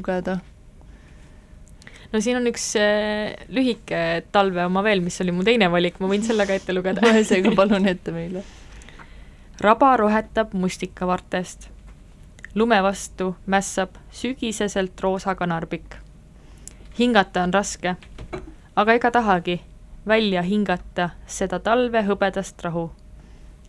No 2.13 2.21
siin 2.21 2.39
on 2.41 2.49
üks 2.51 2.71
äh, 2.81 3.35
lühike 3.53 4.03
talve 4.33 4.65
oma 4.67 4.83
veel, 4.87 5.03
mis 5.05 5.21
oli 5.25 5.35
mu 5.35 5.45
teine 5.47 5.71
valik, 5.73 5.99
ma 6.01 6.11
võin 6.11 6.25
selle 6.25 6.47
ka 6.49 6.57
ette 6.57 6.77
lugeda 6.77 7.15
seega 7.31 7.53
palun 7.57 7.89
ette 7.89 8.15
meile. 8.15 8.45
raba 9.61 9.97
rohetab 9.97 10.55
mustikavartest. 10.55 11.69
lume 12.55 12.83
vastu 12.83 13.35
mässab 13.47 13.99
sügiseselt 14.11 15.01
roosa 15.01 15.35
kanarbik. 15.35 15.97
hingata 16.99 17.43
on 17.43 17.53
raske, 17.53 17.97
aga 18.77 18.95
ega 18.95 19.11
tahagi 19.11 19.61
välja 20.09 20.43
hingata 20.43 21.11
seda 21.27 21.59
talve 21.61 22.03
hõbedast 22.03 22.65
rahu 22.65 22.89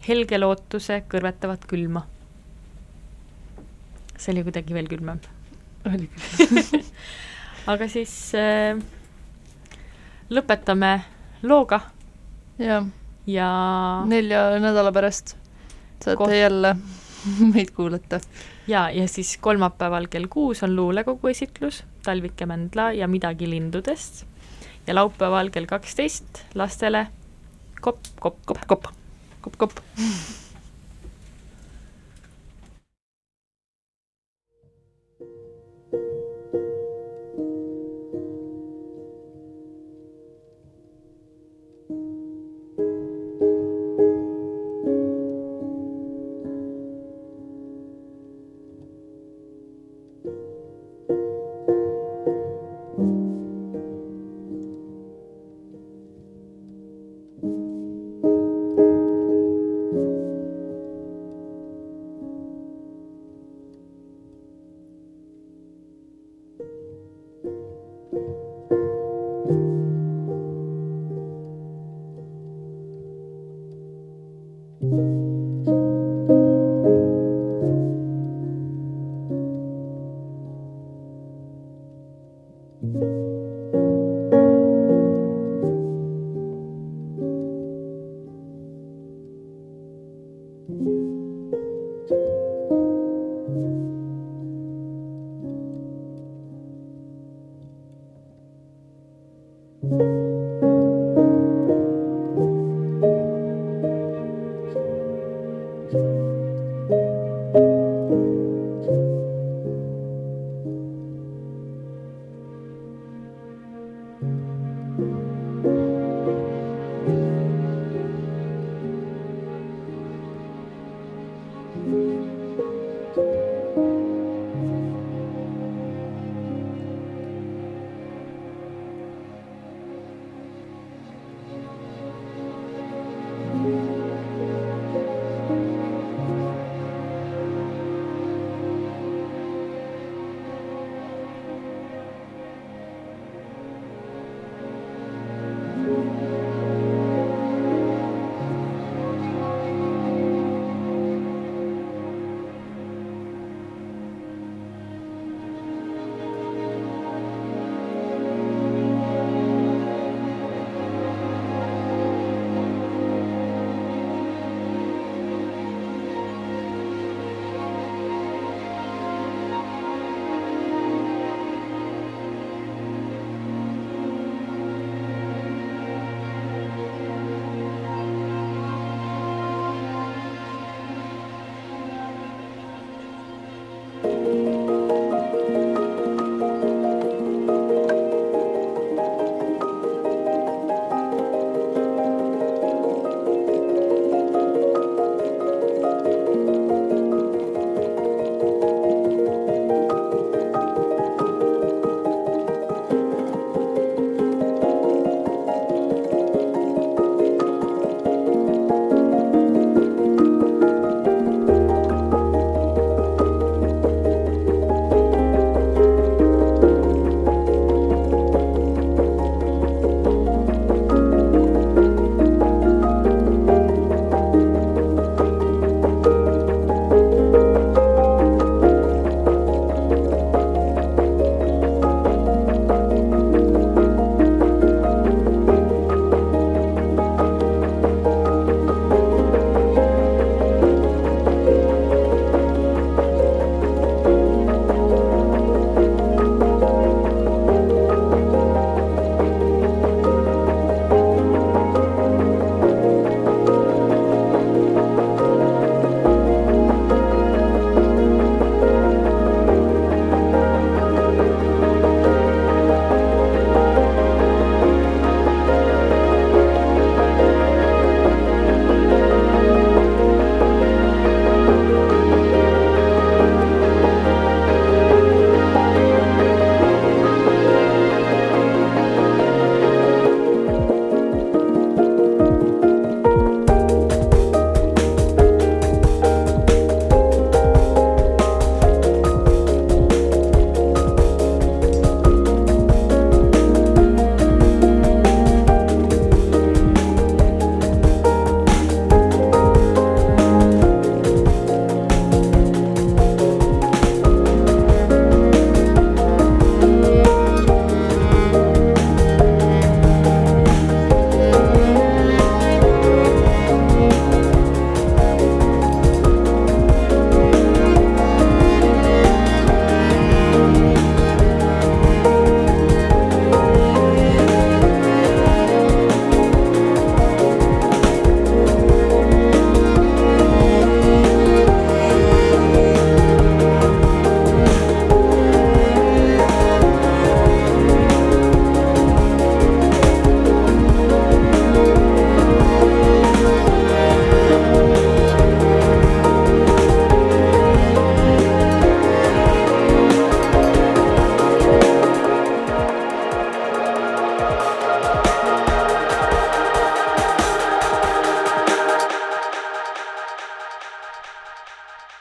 helge 0.08 0.38
lootuse 0.40 1.04
kõrvetavat 1.12 1.66
külma. 1.68 2.06
see 4.20 4.34
oli 4.34 4.44
kuidagi 4.48 4.74
veel 4.74 4.88
külmem. 4.88 5.20
oli 5.86 6.08
küll 6.08 6.86
aga 7.68 7.88
siis 7.92 8.14
äh, 8.38 8.80
lõpetame 10.30 11.00
looga. 11.44 11.82
jah. 12.60 12.86
ja 13.28 13.50
nelja 14.08 14.60
nädala 14.60 14.92
pärast 14.96 15.36
saate 16.00 16.18
Koht... 16.18 16.34
jälle 16.34 16.76
meid 17.54 17.72
kuulata. 17.76 18.20
ja, 18.68 18.90
ja 18.90 19.08
siis 19.08 19.38
kolmapäeval 19.42 20.08
kell 20.08 20.28
kuus 20.30 20.64
on 20.64 20.76
luulekogu 20.76 21.28
esitlus 21.28 21.84
Talvike 22.04 22.46
Mändla 22.46 22.92
ja 22.92 23.08
midagi 23.08 23.50
lindudest 23.50 24.26
ja 24.88 24.96
laupäeval 24.96 25.50
kell 25.50 25.66
kaksteist 25.66 26.46
lastele 26.56 27.08
kopp, 27.82 28.06
kopp, 28.20 28.40
kopp, 28.46 28.68
kopp 28.68 28.94
kopp-kopp. 29.42 29.80
thank 29.96 30.40